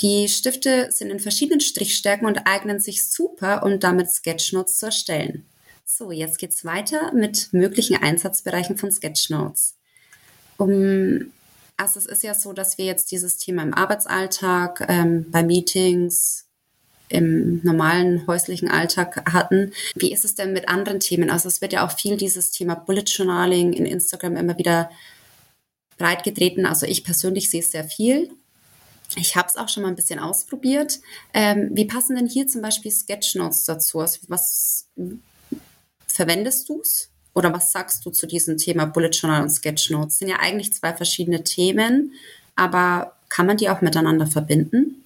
Die 0.00 0.28
Stifte 0.28 0.90
sind 0.90 1.10
in 1.10 1.20
verschiedenen 1.20 1.60
Strichstärken 1.60 2.26
und 2.26 2.46
eignen 2.46 2.80
sich 2.80 3.06
super, 3.06 3.62
um 3.62 3.78
damit 3.78 4.10
Sketchnotes 4.10 4.78
zu 4.78 4.86
erstellen. 4.86 5.46
So, 5.94 6.10
jetzt 6.10 6.38
geht's 6.38 6.64
weiter 6.64 7.12
mit 7.12 7.52
möglichen 7.52 7.96
Einsatzbereichen 7.96 8.78
von 8.78 8.90
Sketchnotes. 8.90 9.76
Um, 10.56 11.32
also 11.76 11.98
es 11.98 12.06
ist 12.06 12.22
ja 12.22 12.34
so, 12.34 12.54
dass 12.54 12.78
wir 12.78 12.86
jetzt 12.86 13.10
dieses 13.10 13.36
Thema 13.36 13.62
im 13.62 13.74
Arbeitsalltag, 13.74 14.86
ähm, 14.88 15.30
bei 15.30 15.42
Meetings, 15.42 16.46
im 17.10 17.60
normalen 17.62 18.26
häuslichen 18.26 18.70
Alltag 18.70 19.30
hatten. 19.30 19.74
Wie 19.94 20.14
ist 20.14 20.24
es 20.24 20.34
denn 20.34 20.54
mit 20.54 20.70
anderen 20.70 20.98
Themen? 20.98 21.28
Also 21.28 21.48
es 21.48 21.60
wird 21.60 21.74
ja 21.74 21.86
auch 21.86 21.92
viel 21.92 22.16
dieses 22.16 22.52
Thema 22.52 22.74
Bullet 22.74 23.04
Journaling 23.04 23.74
in 23.74 23.84
Instagram 23.84 24.36
immer 24.36 24.56
wieder 24.56 24.90
breitgetreten. 25.98 26.64
Also 26.64 26.86
ich 26.86 27.04
persönlich 27.04 27.50
sehe 27.50 27.60
es 27.60 27.70
sehr 27.70 27.84
viel. 27.84 28.30
Ich 29.16 29.36
habe 29.36 29.48
es 29.48 29.56
auch 29.56 29.68
schon 29.68 29.82
mal 29.82 29.90
ein 29.90 29.96
bisschen 29.96 30.20
ausprobiert. 30.20 31.00
Ähm, 31.34 31.68
wie 31.74 31.84
passen 31.84 32.16
denn 32.16 32.28
hier 32.28 32.46
zum 32.46 32.62
Beispiel 32.62 32.90
Sketchnotes 32.90 33.64
dazu? 33.64 34.00
Also 34.00 34.20
was 34.28 34.86
verwendest 36.12 36.68
du 36.68 36.80
es? 36.80 37.10
Oder 37.34 37.52
was 37.52 37.72
sagst 37.72 38.04
du 38.04 38.10
zu 38.10 38.26
diesem 38.26 38.58
Thema 38.58 38.84
Bullet 38.86 39.10
Journal 39.10 39.42
und 39.42 39.50
Sketchnotes? 39.50 40.18
Sind 40.18 40.28
ja 40.28 40.36
eigentlich 40.40 40.72
zwei 40.72 40.92
verschiedene 40.92 41.42
Themen, 41.44 42.12
aber 42.56 43.12
kann 43.28 43.46
man 43.46 43.56
die 43.56 43.70
auch 43.70 43.80
miteinander 43.80 44.26
verbinden? 44.26 45.02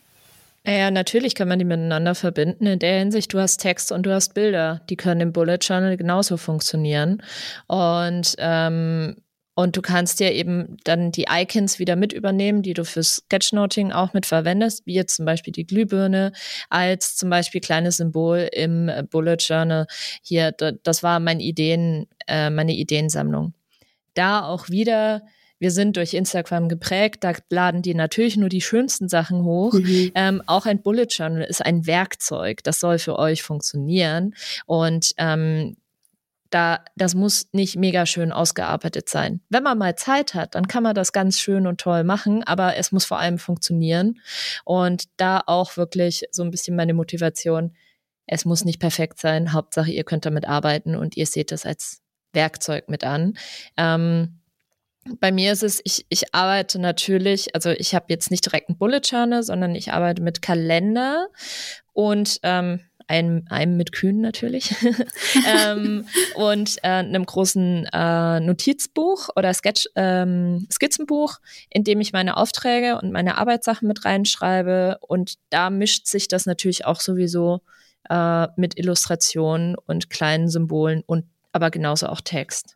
Ja, 0.66 0.90
natürlich 0.90 1.36
kann 1.36 1.46
man 1.46 1.60
die 1.60 1.64
miteinander 1.64 2.16
verbinden. 2.16 2.66
In 2.66 2.80
der 2.80 2.98
Hinsicht, 2.98 3.32
du 3.32 3.38
hast 3.38 3.58
Text 3.58 3.92
und 3.92 4.04
du 4.04 4.12
hast 4.12 4.34
Bilder. 4.34 4.80
Die 4.90 4.96
können 4.96 5.20
im 5.20 5.32
Bullet 5.32 5.58
Journal 5.60 5.96
genauso 5.96 6.36
funktionieren. 6.36 7.22
Und 7.68 8.34
ähm, 8.38 9.16
und 9.56 9.74
du 9.74 9.80
kannst 9.80 10.20
dir 10.20 10.32
eben 10.32 10.76
dann 10.84 11.10
die 11.12 11.26
Icons 11.30 11.78
wieder 11.78 11.96
mit 11.96 12.12
übernehmen, 12.12 12.60
die 12.60 12.74
du 12.74 12.84
fürs 12.84 13.22
Sketchnoting 13.24 13.90
auch 13.90 14.12
mit 14.12 14.26
verwendest, 14.26 14.84
wie 14.84 14.92
jetzt 14.92 15.16
zum 15.16 15.24
Beispiel 15.24 15.52
die 15.52 15.66
Glühbirne 15.66 16.32
als 16.68 17.16
zum 17.16 17.30
Beispiel 17.30 17.62
kleines 17.62 17.96
Symbol 17.96 18.50
im 18.52 18.90
Bullet 19.10 19.38
Journal. 19.40 19.86
Hier, 20.22 20.52
das 20.52 21.02
war 21.02 21.20
mein 21.20 21.40
Ideen, 21.40 22.06
äh, 22.28 22.50
meine 22.50 22.74
Ideensammlung. 22.74 23.54
Da 24.12 24.44
auch 24.44 24.68
wieder 24.68 25.22
wir 25.58 25.70
sind 25.70 25.96
durch 25.96 26.12
Instagram 26.12 26.68
geprägt, 26.68 27.24
da 27.24 27.32
laden 27.48 27.80
die 27.80 27.94
natürlich 27.94 28.36
nur 28.36 28.50
die 28.50 28.60
schönsten 28.60 29.08
Sachen 29.08 29.42
hoch. 29.42 29.72
Mhm. 29.72 30.12
Ähm, 30.14 30.42
auch 30.44 30.66
ein 30.66 30.82
Bullet 30.82 31.06
Journal 31.08 31.44
ist 31.44 31.64
ein 31.64 31.86
Werkzeug, 31.86 32.62
das 32.62 32.78
soll 32.78 32.98
für 32.98 33.18
euch 33.18 33.42
funktionieren. 33.42 34.34
Und 34.66 35.12
ähm, 35.16 35.76
da, 36.50 36.84
das 36.96 37.14
muss 37.14 37.48
nicht 37.52 37.76
mega 37.76 38.06
schön 38.06 38.32
ausgearbeitet 38.32 39.08
sein. 39.08 39.40
Wenn 39.48 39.62
man 39.62 39.78
mal 39.78 39.96
Zeit 39.96 40.34
hat, 40.34 40.54
dann 40.54 40.68
kann 40.68 40.82
man 40.82 40.94
das 40.94 41.12
ganz 41.12 41.38
schön 41.38 41.66
und 41.66 41.80
toll 41.80 42.04
machen, 42.04 42.44
aber 42.44 42.76
es 42.76 42.92
muss 42.92 43.04
vor 43.04 43.18
allem 43.18 43.38
funktionieren. 43.38 44.20
Und 44.64 45.04
da 45.16 45.42
auch 45.46 45.76
wirklich 45.76 46.24
so 46.30 46.42
ein 46.42 46.50
bisschen 46.50 46.76
meine 46.76 46.94
Motivation. 46.94 47.74
Es 48.26 48.44
muss 48.44 48.64
nicht 48.64 48.80
perfekt 48.80 49.20
sein. 49.20 49.52
Hauptsache, 49.52 49.90
ihr 49.90 50.04
könnt 50.04 50.26
damit 50.26 50.46
arbeiten 50.46 50.96
und 50.96 51.16
ihr 51.16 51.26
seht 51.26 51.52
das 51.52 51.64
als 51.64 52.02
Werkzeug 52.32 52.88
mit 52.88 53.04
an. 53.04 53.34
Ähm, 53.76 54.40
bei 55.20 55.30
mir 55.32 55.52
ist 55.52 55.62
es, 55.62 55.80
ich, 55.84 56.04
ich 56.08 56.34
arbeite 56.34 56.78
natürlich, 56.78 57.54
also 57.54 57.70
ich 57.70 57.94
habe 57.94 58.06
jetzt 58.08 58.30
nicht 58.30 58.44
direkt 58.44 58.68
einen 58.68 58.78
Bullet 58.78 59.00
Journal, 59.04 59.42
sondern 59.42 59.74
ich 59.74 59.92
arbeite 59.92 60.22
mit 60.22 60.42
Kalender 60.42 61.28
und 61.92 62.40
ähm, 62.42 62.80
einem, 63.08 63.44
einem 63.48 63.76
mit 63.76 63.92
Kühen 63.92 64.20
natürlich 64.20 64.74
ähm, 65.46 66.06
und 66.34 66.78
äh, 66.82 66.88
einem 66.88 67.24
großen 67.24 67.88
äh, 67.92 68.40
Notizbuch 68.40 69.28
oder 69.36 69.52
Sketch, 69.54 69.86
ähm, 69.94 70.66
Skizzenbuch, 70.72 71.38
in 71.70 71.84
dem 71.84 72.00
ich 72.00 72.12
meine 72.12 72.36
Aufträge 72.36 72.98
und 73.00 73.12
meine 73.12 73.38
Arbeitssachen 73.38 73.86
mit 73.86 74.04
reinschreibe 74.04 74.98
und 75.00 75.34
da 75.50 75.70
mischt 75.70 76.06
sich 76.06 76.28
das 76.28 76.46
natürlich 76.46 76.84
auch 76.84 77.00
sowieso 77.00 77.62
äh, 78.08 78.48
mit 78.56 78.78
Illustrationen 78.78 79.76
und 79.86 80.10
kleinen 80.10 80.48
Symbolen 80.48 81.02
und 81.06 81.24
aber 81.52 81.70
genauso 81.70 82.08
auch 82.08 82.20
Text. 82.20 82.75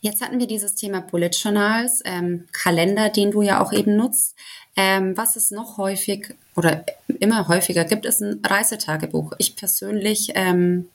Jetzt 0.00 0.20
hatten 0.20 0.38
wir 0.38 0.46
dieses 0.46 0.74
Thema 0.74 1.00
Bullet 1.00 1.30
Journals, 1.30 2.02
ähm, 2.04 2.46
Kalender, 2.52 3.08
den 3.08 3.30
du 3.30 3.42
ja 3.42 3.62
auch 3.62 3.72
eben 3.72 3.96
nutzt. 3.96 4.34
Ähm, 4.76 5.16
was 5.16 5.36
ist 5.36 5.52
noch 5.52 5.78
häufig 5.78 6.34
oder 6.56 6.84
immer 7.20 7.48
häufiger 7.48 7.84
gibt, 7.84 8.06
es 8.06 8.20
ein 8.20 8.40
Reisetagebuch. 8.44 9.32
Ich 9.38 9.56
persönlich, 9.56 10.32
ähm, 10.34 10.88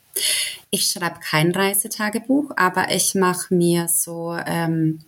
ich 0.70 0.90
schreibe 0.90 1.20
kein 1.22 1.52
Reisetagebuch, 1.52 2.52
aber 2.56 2.92
ich 2.92 3.16
mache 3.16 3.54
mir 3.54 3.88
so 3.88 4.38
ähm, 4.46 5.00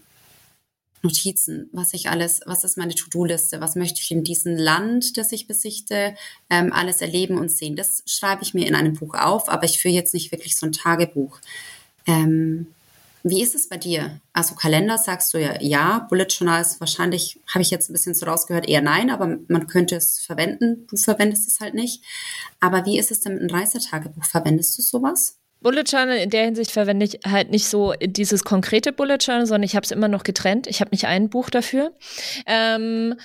Notizen, 1.03 1.69
was 1.71 1.93
ich 1.93 2.09
alles, 2.09 2.41
was 2.45 2.63
ist 2.63 2.77
meine 2.77 2.93
To-Do-Liste, 2.93 3.59
was 3.59 3.75
möchte 3.75 4.01
ich 4.01 4.11
in 4.11 4.23
diesem 4.23 4.55
Land, 4.55 5.17
das 5.17 5.31
ich 5.31 5.47
besichte, 5.47 6.15
ähm, 6.49 6.71
alles 6.73 7.01
erleben 7.01 7.37
und 7.37 7.49
sehen. 7.49 7.75
Das 7.75 8.03
schreibe 8.05 8.43
ich 8.43 8.53
mir 8.53 8.67
in 8.67 8.75
einem 8.75 8.93
Buch 8.93 9.15
auf, 9.15 9.49
aber 9.49 9.63
ich 9.63 9.79
führe 9.79 9.93
jetzt 9.93 10.13
nicht 10.13 10.31
wirklich 10.31 10.55
so 10.55 10.67
ein 10.67 10.71
Tagebuch. 10.71 11.39
Ähm, 12.05 12.67
wie 13.23 13.41
ist 13.41 13.55
es 13.55 13.69
bei 13.69 13.77
dir? 13.77 14.19
Also 14.33 14.55
Kalender 14.55 14.97
sagst 14.97 15.33
du 15.33 15.37
ja 15.37 15.61
ja, 15.61 16.05
Bullet 16.09 16.27
Journal 16.29 16.61
ist 16.61 16.79
wahrscheinlich, 16.79 17.39
habe 17.53 17.61
ich 17.61 17.69
jetzt 17.69 17.89
ein 17.89 17.93
bisschen 17.93 18.15
so 18.15 18.25
rausgehört, 18.25 18.67
eher 18.67 18.81
nein, 18.81 19.09
aber 19.09 19.37
man 19.47 19.67
könnte 19.67 19.95
es 19.95 20.19
verwenden. 20.19 20.87
Du 20.89 20.97
verwendest 20.97 21.47
es 21.47 21.59
halt 21.59 21.73
nicht. 21.73 22.03
Aber 22.59 22.85
wie 22.85 22.97
ist 22.97 23.11
es 23.11 23.21
denn 23.21 23.33
mit 23.33 23.41
einem 23.41 23.51
Reisetagebuch? 23.51 24.25
Verwendest 24.25 24.77
du 24.77 24.81
sowas? 24.81 25.37
Bullet 25.61 25.83
Journal 25.83 26.17
in 26.17 26.31
der 26.31 26.45
Hinsicht 26.45 26.71
verwende 26.71 27.05
ich 27.05 27.19
halt 27.25 27.51
nicht 27.51 27.67
so 27.67 27.93
dieses 28.01 28.43
konkrete 28.43 28.91
Bullet 28.91 29.17
Journal, 29.19 29.45
sondern 29.45 29.63
ich 29.63 29.75
habe 29.75 29.83
es 29.83 29.91
immer 29.91 30.07
noch 30.07 30.23
getrennt. 30.23 30.65
Ich 30.65 30.81
habe 30.81 30.89
nicht 30.91 31.05
ein 31.05 31.29
Buch 31.29 31.51
dafür. 31.51 31.95
Ähm, 32.47 33.15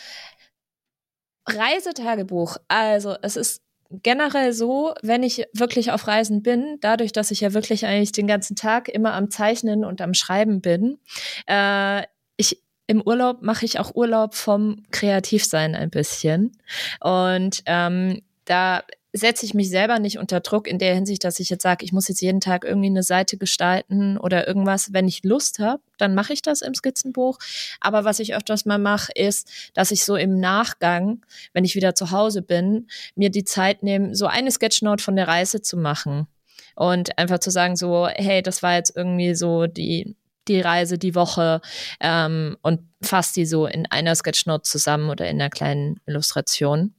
Reisetagebuch, 1.48 2.58
also 2.68 3.16
es 3.22 3.36
ist 3.36 3.62
generell 3.90 4.52
so, 4.52 4.94
wenn 5.02 5.22
ich 5.22 5.44
wirklich 5.52 5.90
auf 5.90 6.06
Reisen 6.06 6.42
bin, 6.42 6.78
dadurch, 6.80 7.12
dass 7.12 7.30
ich 7.30 7.40
ja 7.40 7.54
wirklich 7.54 7.86
eigentlich 7.86 8.12
den 8.12 8.26
ganzen 8.26 8.56
Tag 8.56 8.88
immer 8.88 9.14
am 9.14 9.30
Zeichnen 9.30 9.84
und 9.84 10.00
am 10.00 10.14
Schreiben 10.14 10.60
bin, 10.60 10.98
äh, 11.46 12.02
ich 12.36 12.62
im 12.86 13.02
Urlaub 13.02 13.42
mache 13.42 13.64
ich 13.64 13.80
auch 13.80 13.94
Urlaub 13.94 14.34
vom 14.34 14.82
Kreativsein 14.92 15.74
ein 15.74 15.90
bisschen. 15.90 16.52
Und 17.00 17.62
ähm, 17.66 18.22
da 18.44 18.82
setze 19.16 19.46
ich 19.46 19.54
mich 19.54 19.70
selber 19.70 19.98
nicht 19.98 20.18
unter 20.18 20.40
Druck 20.40 20.66
in 20.66 20.78
der 20.78 20.94
Hinsicht, 20.94 21.24
dass 21.24 21.40
ich 21.40 21.50
jetzt 21.50 21.62
sage, 21.62 21.84
ich 21.84 21.92
muss 21.92 22.08
jetzt 22.08 22.20
jeden 22.20 22.40
Tag 22.40 22.64
irgendwie 22.64 22.88
eine 22.88 23.02
Seite 23.02 23.36
gestalten 23.36 24.18
oder 24.18 24.46
irgendwas. 24.46 24.92
Wenn 24.92 25.08
ich 25.08 25.24
Lust 25.24 25.58
habe, 25.58 25.82
dann 25.98 26.14
mache 26.14 26.32
ich 26.32 26.42
das 26.42 26.62
im 26.62 26.74
Skizzenbuch. 26.74 27.38
Aber 27.80 28.04
was 28.04 28.18
ich 28.18 28.34
öfters 28.34 28.64
mal 28.64 28.78
mache, 28.78 29.12
ist, 29.14 29.48
dass 29.74 29.90
ich 29.90 30.04
so 30.04 30.16
im 30.16 30.38
Nachgang, 30.38 31.24
wenn 31.52 31.64
ich 31.64 31.74
wieder 31.74 31.94
zu 31.94 32.10
Hause 32.10 32.42
bin, 32.42 32.88
mir 33.14 33.30
die 33.30 33.44
Zeit 33.44 33.82
nehme, 33.82 34.14
so 34.14 34.26
eine 34.26 34.50
Sketchnote 34.50 35.02
von 35.02 35.16
der 35.16 35.28
Reise 35.28 35.62
zu 35.62 35.76
machen. 35.76 36.26
Und 36.74 37.18
einfach 37.18 37.38
zu 37.38 37.50
sagen, 37.50 37.76
so, 37.76 38.06
hey, 38.06 38.42
das 38.42 38.62
war 38.62 38.74
jetzt 38.74 38.94
irgendwie 38.94 39.34
so 39.34 39.66
die, 39.66 40.14
die 40.46 40.60
Reise, 40.60 40.98
die 40.98 41.14
Woche 41.14 41.60
ähm, 42.00 42.56
und 42.62 42.80
fasse 43.02 43.34
die 43.34 43.46
so 43.46 43.66
in 43.66 43.86
einer 43.86 44.14
Sketchnote 44.14 44.62
zusammen 44.62 45.10
oder 45.10 45.28
in 45.28 45.40
einer 45.40 45.50
kleinen 45.50 46.00
Illustration. 46.06 46.94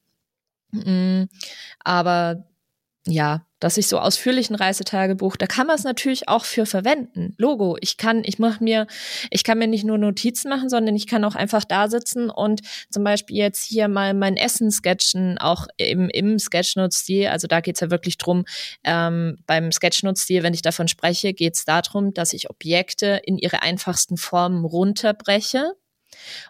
Aber 1.84 2.46
ja, 3.08 3.46
dass 3.60 3.78
ich 3.78 3.88
so 3.88 4.00
ausführlichen 4.00 4.56
Reisetagebuch, 4.56 5.36
da 5.38 5.48
kann 5.48 5.66
man 5.66 5.78
es 5.78 5.84
natürlich 5.84 6.28
auch 6.28 6.46
für 6.46 6.66
verwenden. 6.66 7.34
Logo, 7.38 7.78
ich 7.82 7.98
kann, 7.98 8.22
ich 8.24 8.38
mache 8.38 8.64
mir, 8.64 8.86
ich 9.32 9.44
kann 9.44 9.58
mir 9.58 9.68
nicht 9.68 9.84
nur 9.84 9.98
Notizen 9.98 10.50
machen, 10.50 10.70
sondern 10.70 10.96
ich 10.96 11.08
kann 11.08 11.24
auch 11.24 11.36
einfach 11.36 11.64
da 11.64 11.88
sitzen 11.88 12.30
und 12.30 12.62
zum 12.92 13.04
Beispiel 13.04 13.38
jetzt 13.38 13.64
hier 13.64 13.88
mal 13.88 14.14
mein 14.14 14.38
Essen 14.38 14.70
sketchen, 14.70 15.38
auch 15.40 15.68
im, 15.78 16.10
im 16.10 16.38
Sketchnote-Stil. 16.38 17.28
Also 17.28 17.48
da 17.48 17.62
geht's 17.62 17.80
ja 17.80 17.90
wirklich 17.90 18.18
drum, 18.18 18.46
ähm, 18.84 19.38
beim 19.48 19.72
Sketchnote-Stil, 19.72 20.44
wenn 20.44 20.54
ich 20.54 20.62
davon 20.62 20.88
spreche, 20.88 21.34
geht's 21.34 21.66
darum, 21.66 22.14
dass 22.14 22.34
ich 22.34 22.50
Objekte 22.50 23.22
in 23.24 23.38
ihre 23.38 23.64
einfachsten 23.64 24.18
Formen 24.18 24.66
runterbreche 24.66 25.74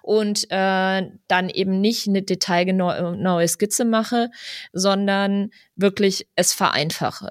und 0.02 0.50
äh, 0.50 1.10
dann 1.28 1.50
eben 1.50 1.82
nicht 1.82 2.08
eine 2.08 2.22
detailgenaue 2.22 3.48
Skizze 3.48 3.86
mache, 3.86 4.30
sondern 4.74 5.52
wirklich 5.76 6.28
es 6.36 6.54
vereinfache. 6.54 7.30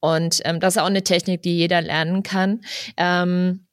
Und 0.00 0.40
ähm, 0.44 0.60
das 0.60 0.76
ist 0.76 0.82
auch 0.82 0.86
eine 0.86 1.04
Technik, 1.04 1.42
die 1.42 1.56
jeder 1.56 1.82
lernen 1.82 2.22
kann. 2.22 2.62
Ähm, 2.96 3.66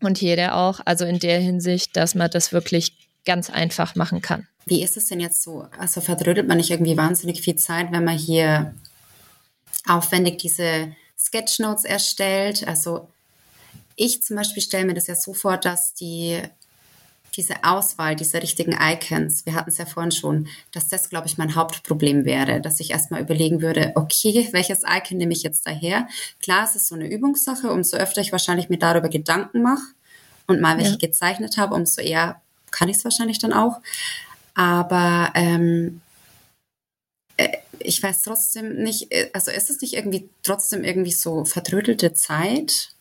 und 0.00 0.20
jeder 0.20 0.56
auch, 0.56 0.80
also 0.84 1.04
in 1.04 1.18
der 1.18 1.40
Hinsicht, 1.40 1.96
dass 1.96 2.14
man 2.14 2.30
das 2.30 2.52
wirklich 2.52 2.96
ganz 3.24 3.50
einfach 3.50 3.94
machen 3.94 4.20
kann. 4.20 4.46
Wie 4.66 4.82
ist 4.82 4.96
es 4.96 5.06
denn 5.06 5.20
jetzt 5.20 5.42
so? 5.42 5.66
Also 5.78 6.00
verdrödelt 6.00 6.46
man 6.46 6.58
nicht 6.58 6.70
irgendwie 6.70 6.96
wahnsinnig 6.96 7.40
viel 7.40 7.56
Zeit, 7.56 7.90
wenn 7.90 8.04
man 8.04 8.16
hier 8.16 8.74
aufwendig 9.86 10.38
diese 10.38 10.94
Sketchnotes 11.18 11.84
erstellt? 11.84 12.66
Also 12.66 13.08
ich 13.96 14.22
zum 14.22 14.36
Beispiel 14.36 14.62
stelle 14.62 14.86
mir 14.86 14.94
das 14.94 15.06
ja 15.06 15.14
so 15.14 15.34
vor, 15.34 15.56
dass 15.56 15.94
die 15.94 16.40
diese 17.36 17.64
Auswahl 17.64 18.16
dieser 18.16 18.42
richtigen 18.42 18.76
Icons, 18.80 19.44
wir 19.46 19.54
hatten 19.54 19.70
es 19.70 19.78
ja 19.78 19.86
vorhin 19.86 20.12
schon, 20.12 20.48
dass 20.72 20.88
das, 20.88 21.08
glaube 21.08 21.26
ich, 21.26 21.38
mein 21.38 21.54
Hauptproblem 21.54 22.24
wäre, 22.24 22.60
dass 22.60 22.80
ich 22.80 22.90
erstmal 22.90 23.20
überlegen 23.20 23.60
würde, 23.60 23.92
okay, 23.94 24.48
welches 24.52 24.82
Icon 24.82 25.18
nehme 25.18 25.32
ich 25.32 25.42
jetzt 25.42 25.66
daher? 25.66 26.08
Klar, 26.42 26.64
es 26.64 26.76
ist 26.76 26.88
so 26.88 26.94
eine 26.94 27.08
Übungssache, 27.08 27.70
umso 27.70 27.96
öfter 27.96 28.20
ich 28.20 28.32
wahrscheinlich 28.32 28.68
mir 28.68 28.78
darüber 28.78 29.08
Gedanken 29.08 29.62
mache 29.62 29.82
und 30.46 30.60
mal 30.60 30.76
welche 30.78 30.92
ja. 30.92 30.98
gezeichnet 30.98 31.56
habe, 31.56 31.74
umso 31.74 32.00
eher 32.00 32.40
kann 32.70 32.88
ich 32.88 32.98
es 32.98 33.04
wahrscheinlich 33.04 33.38
dann 33.38 33.52
auch. 33.52 33.80
Aber 34.54 35.30
ähm, 35.34 36.00
äh, 37.36 37.48
ich 37.80 38.02
weiß 38.02 38.22
trotzdem 38.22 38.76
nicht, 38.76 39.10
äh, 39.12 39.30
also 39.32 39.50
ist 39.50 39.70
es 39.70 39.80
nicht 39.80 39.94
irgendwie 39.94 40.28
trotzdem 40.42 40.84
irgendwie 40.84 41.12
so 41.12 41.44
verdrödelte 41.44 42.12
Zeit? 42.12 42.93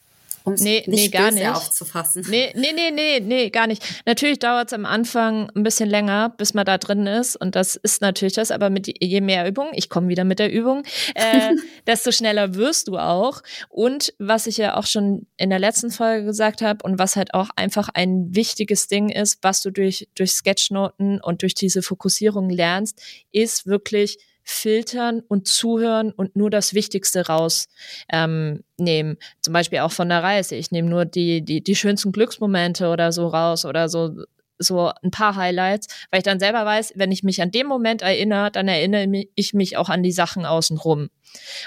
Um 0.44 0.54
es 0.54 0.62
nee, 0.62 0.84
nicht 0.88 0.88
nee, 0.88 1.08
gar 1.08 1.32
nicht. 1.32 1.48
aufzufassen. 1.48 2.26
Nee, 2.30 2.52
nee, 2.56 2.72
nee, 2.74 2.92
nee, 2.92 3.20
nee, 3.20 3.50
gar 3.50 3.68
nicht. 3.68 3.84
Natürlich 4.06 4.40
dauert 4.40 4.68
es 4.68 4.74
am 4.74 4.86
Anfang 4.86 5.50
ein 5.56 5.64
bisschen 5.64 5.90
länger, 5.90 6.30
bis 6.38 6.54
man 6.54 6.66
da 6.66 6.78
drin 6.78 7.08
ist. 7.08 7.36
Und 7.36 7.56
das 7.56 7.76
ist 7.76 8.02
natürlich 8.02 8.34
das, 8.34 8.52
aber 8.52 8.70
mit 8.70 8.94
je 9.02 9.22
mehr 9.22 9.48
Übung, 9.48 9.70
ich 9.74 9.90
komme 9.90 10.10
wieder 10.10 10.24
mit 10.24 10.40
der 10.40 10.52
Übung, 10.52 10.84
äh, 11.16 11.52
desto 11.88 12.12
schneller 12.12 12.56
wirst 12.56 12.88
du 12.88 12.98
auch. 12.98 13.42
Und 13.70 14.14
was 14.20 14.48
ich 14.48 14.58
ja 14.58 14.76
auch 14.76 14.86
schon 14.86 15.28
in 15.38 15.50
der 15.50 15.60
letzten 15.60 15.92
Folge 15.92 16.26
gesagt 16.26 16.62
habe 16.62 16.84
und 16.84 17.00
was 17.00 17.16
halt 17.16 17.34
auch 17.34 17.50
einfach 17.56 17.90
ein 17.94 18.36
wichtiges 18.36 18.88
Ding 18.88 19.10
ist, 19.10 19.40
was 19.42 19.62
du 19.62 19.72
durch, 19.72 20.08
durch 20.16 20.32
Sketchnoten 20.32 21.22
und 21.22 21.42
durch 21.42 21.56
diese 21.56 21.82
Fokussierung 21.82 22.50
lernst, 22.50 23.02
ist 23.32 23.66
wirklich 23.66 24.18
filtern 24.44 25.22
und 25.28 25.48
zuhören 25.48 26.12
und 26.12 26.36
nur 26.36 26.50
das 26.50 26.74
Wichtigste 26.74 27.28
rausnehmen. 27.28 28.64
Ähm, 28.80 29.18
Zum 29.42 29.54
Beispiel 29.54 29.80
auch 29.80 29.92
von 29.92 30.10
der 30.10 30.22
Reise. 30.22 30.56
Ich 30.56 30.72
nehme 30.72 30.90
nur 30.90 31.06
die, 31.06 31.44
die, 31.44 31.64
die 31.64 31.76
schönsten 31.76 32.12
Glücksmomente 32.12 32.90
oder 32.90 33.12
so 33.12 33.28
raus 33.28 33.66
oder 33.66 33.88
so, 33.88 34.24
so 34.60 34.92
ein 35.02 35.12
paar 35.12 35.36
Highlights, 35.36 35.88
weil 36.12 36.20
ich 36.20 36.26
dann 36.26 36.40
selber 36.40 36.66
weiß, 36.66 36.94
wenn 36.96 37.12
ich 37.12 37.24
mich 37.24 37.42
an 37.42 37.52
dem 37.52 37.68
Moment 37.68 38.02
erinnere, 38.02 38.52
dann 38.52 38.68
erinnere 38.68 39.26
ich 39.36 39.54
mich 39.54 39.78
auch 39.78 39.90
an 39.90 40.04
die 40.04 40.12
Sachen 40.12 40.46
außenrum. 40.46 41.10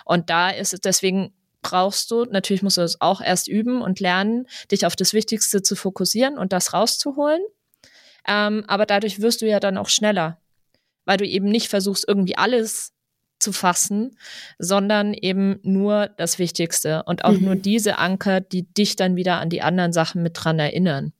Und 0.05 0.31
da 0.31 0.51
ist 0.51 0.75
es 0.75 0.81
deswegen 0.81 1.33
brauchst 1.63 2.11
du, 2.13 2.25
natürlich 2.27 2.63
musst 2.63 2.77
du 2.77 2.83
das 2.83 3.01
auch 3.01 3.21
erst 3.21 3.49
üben 3.49 3.83
und 3.83 3.99
lernen, 3.99 4.47
dich 4.71 4.87
auf 4.87 4.95
das 4.95 5.15
Wichtigste 5.15 5.63
zu 5.63 5.75
fokussieren 5.75 6.39
und 6.39 6.53
das 6.53 6.73
rauszuholen. 6.73 7.41
Ähm, 8.29 8.65
aber 8.69 8.87
dadurch 8.87 9.21
wirst 9.21 9.43
du 9.43 9.47
ja 9.47 9.59
dann 9.59 9.77
auch 9.77 9.89
schneller 9.89 10.39
weil 11.07 11.17
du 11.17 11.27
eben 11.27 11.49
nicht 11.49 11.69
versuchst, 11.69 12.05
irgendwie 12.07 12.37
alles 12.37 12.93
zu 13.39 13.53
fassen, 13.53 14.17
sondern 14.59 15.15
eben 15.15 15.59
nur 15.63 16.09
das 16.09 16.39
Wichtigste 16.39 17.03
und 17.05 17.25
auch 17.25 17.33
mhm. 17.33 17.45
nur 17.45 17.57
diese 17.57 17.99
Anker, 17.99 18.41
die 18.41 18.63
dich 18.63 18.97
dann 18.97 19.17
wieder 19.17 19.41
an 19.41 19.51
die 19.51 19.63
anderen 19.63 19.93
Sachen 19.93 20.23
mit 20.23 20.33
dran 20.35 20.59
erinnern. 20.59 21.13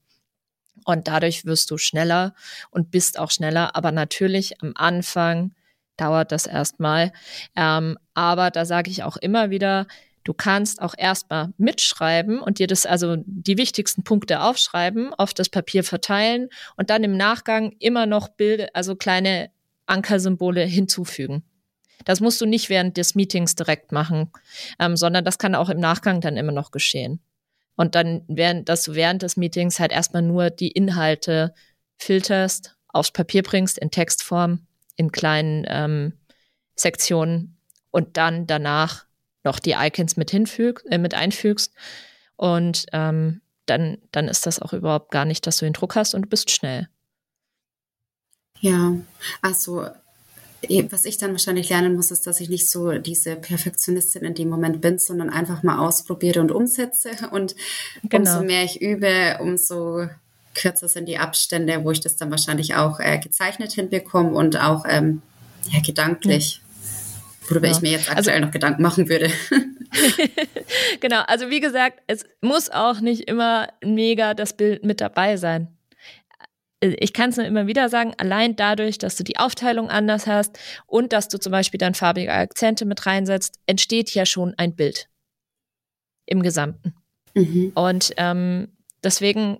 Und 0.85 1.07
dadurch 1.07 1.45
wirst 1.45 1.69
du 1.69 1.77
schneller 1.77 2.33
und 2.69 2.91
bist 2.91 3.19
auch 3.19 3.29
schneller. 3.29 3.75
Aber 3.75 3.91
natürlich 3.91 4.61
am 4.61 4.71
Anfang 4.75 5.51
dauert 5.97 6.31
das 6.31 6.47
erstmal. 6.47 7.11
Ähm, 7.55 7.97
aber 8.13 8.51
da 8.51 8.65
sage 8.65 8.89
ich 8.89 9.03
auch 9.03 9.17
immer 9.17 9.49
wieder, 9.49 9.87
du 10.23 10.33
kannst 10.33 10.81
auch 10.81 10.93
erstmal 10.97 11.49
mitschreiben 11.57 12.39
und 12.39 12.59
dir 12.59 12.67
das, 12.67 12.85
also 12.85 13.17
die 13.25 13.57
wichtigsten 13.57 14.03
Punkte 14.03 14.41
aufschreiben, 14.41 15.13
auf 15.13 15.33
das 15.33 15.49
Papier 15.49 15.83
verteilen 15.83 16.49
und 16.77 16.89
dann 16.89 17.03
im 17.03 17.17
Nachgang 17.17 17.73
immer 17.79 18.05
noch 18.05 18.29
Bilder, 18.29 18.67
also 18.73 18.95
kleine 18.95 19.49
Ankersymbole 19.87 20.63
hinzufügen. 20.63 21.43
Das 22.05 22.21
musst 22.21 22.39
du 22.39 22.45
nicht 22.45 22.69
während 22.69 22.97
des 22.97 23.15
Meetings 23.15 23.55
direkt 23.55 23.91
machen, 23.91 24.31
ähm, 24.79 24.95
sondern 24.95 25.25
das 25.25 25.37
kann 25.37 25.55
auch 25.55 25.69
im 25.69 25.79
Nachgang 25.79 26.21
dann 26.21 26.37
immer 26.37 26.51
noch 26.51 26.71
geschehen. 26.71 27.19
Und 27.75 27.95
dann, 27.95 28.23
während, 28.27 28.69
dass 28.69 28.83
du 28.83 28.95
während 28.95 29.21
des 29.21 29.37
Meetings 29.37 29.79
halt 29.79 29.91
erstmal 29.91 30.21
nur 30.21 30.49
die 30.49 30.71
Inhalte 30.71 31.53
filterst, 31.97 32.75
aufs 32.87 33.11
Papier 33.11 33.43
bringst, 33.43 33.77
in 33.77 33.91
Textform, 33.91 34.65
in 34.95 35.11
kleinen 35.11 35.65
ähm, 35.67 36.13
Sektionen 36.75 37.57
und 37.91 38.17
dann 38.17 38.47
danach 38.47 39.05
noch 39.43 39.59
die 39.59 39.75
Icons 39.77 40.17
mit 40.17 40.31
hinfüg, 40.31 40.83
äh, 40.89 40.97
mit 40.97 41.13
einfügst. 41.13 41.73
Und 42.35 42.85
ähm, 42.93 43.41
dann, 43.65 43.97
dann 44.11 44.27
ist 44.27 44.45
das 44.45 44.61
auch 44.61 44.73
überhaupt 44.73 45.11
gar 45.11 45.25
nicht, 45.25 45.45
dass 45.45 45.57
du 45.57 45.65
den 45.65 45.73
Druck 45.73 45.95
hast 45.95 46.15
und 46.15 46.23
du 46.23 46.29
bist 46.29 46.51
schnell. 46.51 46.87
Ja, 48.61 48.95
also 49.41 49.87
was 50.89 51.05
ich 51.05 51.17
dann 51.17 51.31
wahrscheinlich 51.31 51.69
lernen 51.69 51.95
muss, 51.95 52.11
ist, 52.11 52.25
dass 52.25 52.41
ich 52.41 52.49
nicht 52.49 52.69
so 52.69 52.97
diese 52.97 53.35
Perfektionistin 53.35 54.23
in 54.23 54.33
dem 54.33 54.49
Moment 54.49 54.81
bin, 54.81 54.97
sondern 54.97 55.29
einfach 55.29 55.63
mal 55.63 55.79
ausprobiere 55.79 56.41
und 56.41 56.51
umsetze. 56.51 57.11
Und 57.31 57.55
genau. 58.03 58.31
umso 58.31 58.45
mehr 58.45 58.63
ich 58.63 58.81
übe, 58.81 59.37
umso 59.39 60.07
kürzer 60.55 60.87
sind 60.87 61.07
die 61.07 61.19
Abstände, 61.19 61.83
wo 61.83 61.91
ich 61.91 62.01
das 62.01 62.15
dann 62.15 62.31
wahrscheinlich 62.31 62.75
auch 62.75 62.99
äh, 62.99 63.19
gezeichnet 63.19 63.73
hinbekomme 63.73 64.31
und 64.31 64.59
auch 64.59 64.85
ähm, 64.89 65.21
ja, 65.69 65.79
gedanklich, 65.81 66.61
worüber 67.47 67.67
ja. 67.67 67.73
ich 67.73 67.81
mir 67.81 67.91
jetzt 67.91 68.09
aktuell 68.09 68.37
also, 68.37 68.45
noch 68.45 68.51
Gedanken 68.51 68.81
machen 68.81 69.07
würde. 69.09 69.29
genau, 70.99 71.21
also 71.27 71.49
wie 71.49 71.59
gesagt, 71.59 71.99
es 72.07 72.25
muss 72.41 72.69
auch 72.69 72.99
nicht 72.99 73.27
immer 73.29 73.67
mega 73.83 74.33
das 74.33 74.57
Bild 74.57 74.83
mit 74.83 75.01
dabei 75.01 75.37
sein. 75.37 75.76
Äh, 76.81 76.95
ich 76.99 77.13
kann 77.13 77.29
es 77.29 77.37
nur 77.37 77.45
immer 77.45 77.67
wieder 77.67 77.89
sagen, 77.89 78.13
allein 78.17 78.55
dadurch, 78.55 78.97
dass 78.97 79.15
du 79.15 79.23
die 79.23 79.37
Aufteilung 79.37 79.89
anders 79.89 80.27
hast 80.27 80.57
und 80.85 81.13
dass 81.13 81.27
du 81.27 81.39
zum 81.39 81.51
Beispiel 81.51 81.77
dann 81.77 81.93
farbige 81.93 82.33
Akzente 82.33 82.85
mit 82.85 83.05
reinsetzt, 83.05 83.59
entsteht 83.65 84.11
ja 84.11 84.25
schon 84.25 84.53
ein 84.57 84.75
Bild 84.75 85.09
im 86.25 86.43
Gesamten. 86.43 86.93
Mhm. 87.33 87.71
Und 87.75 88.13
ähm, 88.17 88.69
deswegen 89.03 89.59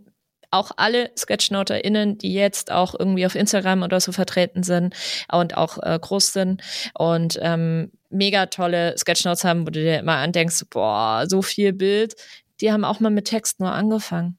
auch 0.50 0.72
alle 0.78 1.12
SketchnoterInnen, 1.18 2.18
die 2.18 2.34
jetzt 2.34 2.72
auch 2.72 2.96
irgendwie 2.98 3.26
auf 3.26 3.36
Instagram 3.36 3.84
oder 3.84 4.00
so 4.00 4.12
vertreten 4.12 4.64
sind 4.64 4.96
und 5.32 5.58
auch 5.58 5.78
äh, 5.84 6.00
groß 6.02 6.34
sind 6.34 6.62
und 6.94 7.38
ähm, 7.42 7.92
mega 8.10 8.46
tolle 8.46 8.96
Sketchnotes 8.98 9.44
haben, 9.44 9.62
wo 9.62 9.72
du 9.72 9.82
dir 9.82 10.00
immer 10.00 10.16
andenkst, 10.16 10.64
boah, 10.70 11.26
so 11.28 11.42
viel 11.42 11.74
Bild, 11.74 12.16
die 12.62 12.72
haben 12.72 12.86
auch 12.86 13.00
mal 13.00 13.10
mit 13.10 13.26
Text 13.26 13.60
nur 13.60 13.72
angefangen. 13.72 14.38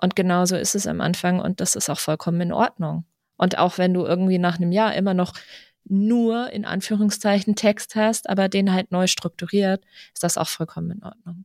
Und 0.00 0.16
genauso 0.16 0.56
ist 0.56 0.74
es 0.74 0.86
am 0.86 1.00
Anfang 1.00 1.40
und 1.40 1.60
das 1.60 1.76
ist 1.76 1.90
auch 1.90 1.98
vollkommen 1.98 2.40
in 2.40 2.52
Ordnung. 2.52 3.04
Und 3.36 3.58
auch 3.58 3.78
wenn 3.78 3.94
du 3.94 4.04
irgendwie 4.04 4.38
nach 4.38 4.56
einem 4.56 4.72
Jahr 4.72 4.94
immer 4.94 5.14
noch 5.14 5.34
nur 5.84 6.50
in 6.50 6.64
Anführungszeichen 6.64 7.54
Text 7.56 7.96
hast, 7.96 8.28
aber 8.28 8.48
den 8.48 8.72
halt 8.72 8.92
neu 8.92 9.06
strukturiert, 9.06 9.84
ist 10.14 10.22
das 10.22 10.38
auch 10.38 10.48
vollkommen 10.48 10.90
in 10.92 11.02
Ordnung. 11.02 11.44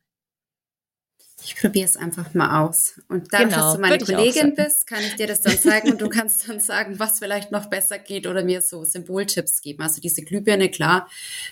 Ich 1.44 1.56
probiere 1.58 1.86
es 1.86 1.98
einfach 1.98 2.34
mal 2.34 2.64
aus. 2.64 3.00
Und 3.08 3.32
dadurch, 3.32 3.50
genau, 3.50 3.62
dass 3.62 3.76
du 3.76 3.82
meine 3.82 3.98
Kollegin 4.00 4.56
bist, 4.56 4.88
kann 4.88 5.00
ich 5.02 5.16
dir 5.16 5.28
das 5.28 5.42
dann 5.42 5.58
zeigen 5.60 5.92
und 5.92 6.02
du 6.02 6.10
kannst 6.10 6.48
dann 6.50 6.60
sagen, 6.60 6.98
was 6.98 7.20
vielleicht 7.20 7.52
noch 7.52 7.68
besser 7.68 8.00
geht 8.00 8.26
oder 8.26 8.44
mir 8.44 8.62
so 8.62 8.84
Symboltipps 8.84 9.62
geben. 9.62 9.84
Also 9.84 10.02
diese 10.02 10.24
Glühbirne, 10.24 10.70
klar, 10.70 11.08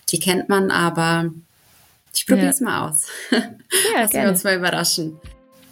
die 0.09 0.19
kennt 0.19 0.49
man, 0.49 0.71
aber 0.71 1.31
ich 2.13 2.25
probiere 2.25 2.49
es 2.49 2.61
mal 2.61 2.89
aus. 2.89 3.07
Ja, 3.31 3.43
Lassen 4.01 4.13
wir 4.13 4.29
uns 4.29 4.43
mal 4.43 4.57
überraschen. 4.57 5.19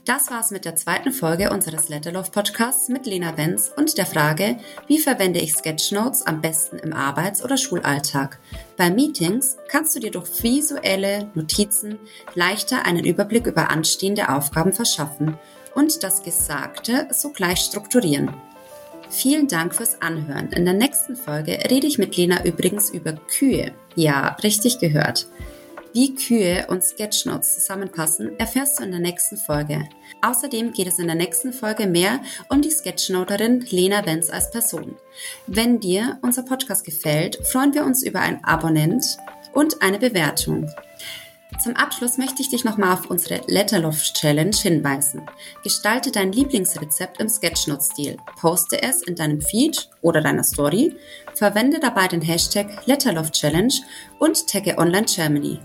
Das 0.06 0.32
war's 0.32 0.50
mit 0.50 0.66
der 0.66 0.76
zweiten 0.76 1.12
Folge 1.12 1.52
unseres 1.52 1.88
Letterlove 1.88 2.32
Podcasts 2.32 2.90
mit 2.90 3.06
Lena 3.06 3.38
Wenz 3.38 3.72
und 3.78 4.00
der 4.00 4.08
Frage, 4.08 4.58
wie 4.88 4.98
verwende 4.98 5.40
ich 5.40 5.54
Sketchnotes 5.54 6.26
am 6.26 6.42
besten 6.42 6.80
im 6.80 6.92
Arbeits- 6.92 7.44
oder 7.44 7.56
Schulalltag? 7.56 8.40
Bei 8.78 8.90
Meetings 8.90 9.58
kannst 9.68 9.96
du 9.96 10.00
dir 10.00 10.10
durch 10.10 10.42
visuelle 10.42 11.30
Notizen 11.36 12.00
leichter 12.34 12.84
einen 12.84 13.06
Überblick 13.06 13.46
über 13.46 13.70
anstehende 13.70 14.30
Aufgaben 14.30 14.74
verschaffen 14.74 15.38
und 15.76 16.02
das 16.02 16.24
Gesagte 16.24 17.08
sogleich 17.12 17.60
strukturieren. 17.60 18.34
Vielen 19.12 19.48
Dank 19.48 19.76
fürs 19.76 20.02
Anhören. 20.02 20.52
In 20.52 20.66
der 20.66 20.74
nächsten 20.74 21.16
Folge 21.16 21.60
rede 21.70 21.86
ich 21.86 22.00
mit 22.00 22.18
Lena 22.18 22.44
übrigens 22.44 22.90
über 22.90 23.14
Kühe. 23.14 23.72
Ja, 23.96 24.36
richtig 24.42 24.80
gehört. 24.80 25.28
Wie 25.94 26.16
Kühe 26.16 26.68
und 26.70 26.84
Sketchnotes 26.84 27.56
zusammenpassen, 27.56 28.40
erfährst 28.40 28.80
du 28.80 28.84
in 28.86 28.92
der 28.92 29.02
nächsten 29.02 29.36
Folge. 29.36 29.90
Außerdem 30.22 30.72
geht 30.72 30.88
es 30.88 31.00
in 31.00 31.08
der 31.08 31.18
nächsten 31.18 31.52
Folge 31.52 31.86
mehr 31.86 32.22
um 32.48 32.62
die 32.62 32.72
Sketchnoterin 32.72 33.66
Lena 33.70 34.06
Wenz 34.06 34.30
als 34.30 34.52
Person. 34.52 34.96
Wenn 35.48 35.82
dir 35.82 36.18
unser 36.22 36.44
Podcast 36.44 36.86
gefällt, 36.86 37.46
freuen 37.46 37.74
wir 37.74 37.84
uns 37.84 38.04
über 38.04 38.22
ein 38.22 38.42
Abonnent 38.46 39.18
und 39.52 39.82
eine 39.82 40.00
Bewertung. 40.00 40.70
Zum 41.62 41.76
Abschluss 41.76 42.18
möchte 42.18 42.42
ich 42.42 42.50
dich 42.50 42.64
nochmal 42.64 42.94
auf 42.94 43.10
unsere 43.10 43.42
Letterloft 43.48 44.14
Challenge 44.14 44.56
hinweisen. 44.56 45.24
Gestalte 45.62 46.10
dein 46.10 46.32
Lieblingsrezept 46.32 47.20
im 47.20 47.28
Sketchnote-Stil, 47.28 48.16
poste 48.40 48.82
es 48.82 49.04
in 49.04 49.16
deinem 49.16 49.42
Feed 49.42 49.90
oder 50.02 50.22
deiner 50.22 50.46
Story, 50.46 50.96
verwende 51.36 51.80
dabei 51.80 52.08
den 52.08 52.22
Hashtag 52.22 52.88
Letterloft 52.88 53.34
Challenge 53.34 53.74
und 54.20 54.48
tagge 54.48 54.78
Online 54.78 55.06
Germany. 55.06 55.60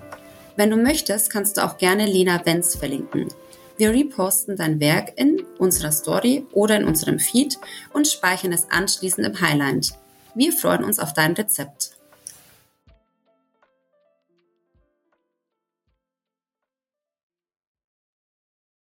Wenn 0.56 0.70
du 0.70 0.76
möchtest, 0.76 1.30
kannst 1.30 1.56
du 1.56 1.64
auch 1.64 1.76
gerne 1.76 2.06
Lena 2.06 2.44
Wenz 2.46 2.76
verlinken. 2.76 3.28
Wir 3.76 3.90
reposten 3.90 4.56
dein 4.56 4.80
Werk 4.80 5.12
in 5.16 5.44
unserer 5.58 5.92
Story 5.92 6.46
oder 6.52 6.76
in 6.76 6.84
unserem 6.84 7.18
Feed 7.18 7.58
und 7.92 8.08
speichern 8.08 8.52
es 8.52 8.70
anschließend 8.70 9.26
im 9.26 9.40
Highlight. 9.40 9.92
Wir 10.34 10.52
freuen 10.52 10.82
uns 10.82 10.98
auf 10.98 11.12
dein 11.12 11.32
Rezept. 11.32 11.95